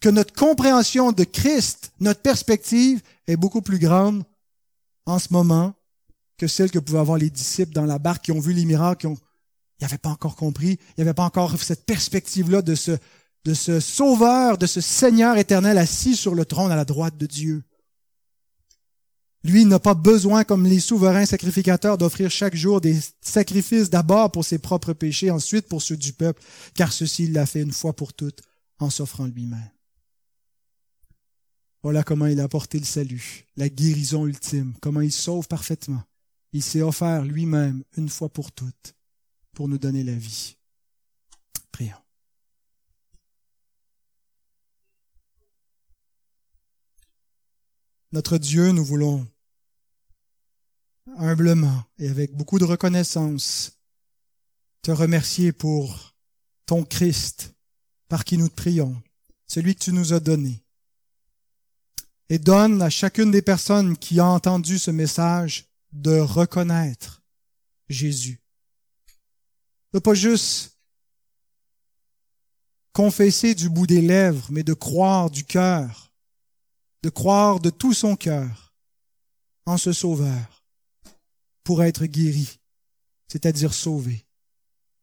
[0.00, 4.24] que notre compréhension de Christ, notre perspective est beaucoup plus grande
[5.06, 5.74] en ce moment
[6.36, 9.00] que celle que pouvaient avoir les disciples dans la barque qui ont vu les miracles,
[9.00, 9.16] qui ont,
[9.80, 12.92] ils n'avaient pas encore compris, il n'y avait pas encore cette perspective-là de ce,
[13.44, 17.26] de ce sauveur, de ce Seigneur éternel assis sur le trône à la droite de
[17.26, 17.62] Dieu.
[19.44, 24.44] Lui n'a pas besoin, comme les souverains sacrificateurs, d'offrir chaque jour des sacrifices d'abord pour
[24.44, 26.42] ses propres péchés, ensuite pour ceux du peuple,
[26.74, 28.40] car ceci il l'a fait une fois pour toutes
[28.78, 29.73] en s'offrant lui-même.
[31.84, 36.02] Voilà comment il a apporté le salut, la guérison ultime, comment il sauve parfaitement.
[36.54, 38.94] Il s'est offert lui-même une fois pour toutes
[39.52, 40.56] pour nous donner la vie.
[41.72, 41.92] Prions.
[48.12, 49.28] Notre Dieu, nous voulons
[51.18, 53.78] humblement et avec beaucoup de reconnaissance
[54.80, 56.14] te remercier pour
[56.64, 57.54] ton Christ
[58.08, 59.02] par qui nous te prions,
[59.46, 60.63] celui que tu nous as donné.
[62.28, 67.22] Et donne à chacune des personnes qui a entendu ce message de reconnaître
[67.88, 68.40] Jésus.
[69.92, 70.78] De pas juste
[72.92, 76.12] confesser du bout des lèvres, mais de croire du cœur,
[77.02, 78.74] de croire de tout son cœur
[79.66, 80.64] en ce Sauveur
[81.64, 82.60] pour être guéri,
[83.28, 84.26] c'est-à-dire sauvé,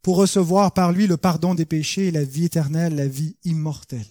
[0.02, 4.08] pour recevoir par lui le pardon des péchés et la vie éternelle, la vie immortelle.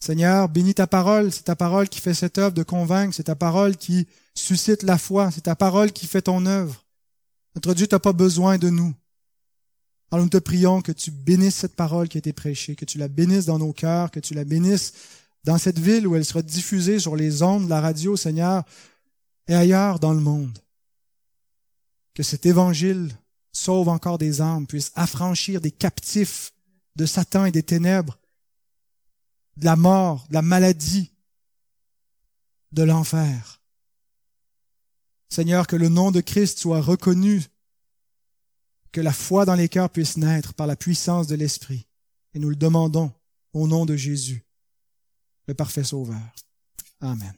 [0.00, 3.34] Seigneur, bénis ta parole, c'est ta parole qui fait cette œuvre de convaincre, c'est ta
[3.34, 6.84] parole qui suscite la foi, c'est ta parole qui fait ton œuvre.
[7.54, 8.94] Notre Dieu n'a pas besoin de nous.
[10.10, 12.98] Alors nous te prions que tu bénisses cette parole qui a été prêchée, que tu
[12.98, 14.94] la bénisses dans nos cœurs, que tu la bénisses
[15.44, 18.64] dans cette ville où elle sera diffusée sur les ondes de la radio, Seigneur,
[19.48, 20.58] et ailleurs dans le monde.
[22.14, 23.10] Que cet évangile
[23.52, 26.52] sauve encore des âmes, puisse affranchir des captifs
[26.96, 28.18] de Satan et des ténèbres,
[29.60, 31.12] de la mort, de la maladie,
[32.72, 33.60] de l'enfer.
[35.28, 37.42] Seigneur, que le nom de Christ soit reconnu,
[38.90, 41.86] que la foi dans les cœurs puisse naître par la puissance de l'Esprit.
[42.32, 43.12] Et nous le demandons
[43.52, 44.44] au nom de Jésus,
[45.46, 46.34] le parfait Sauveur.
[47.00, 47.34] Amen.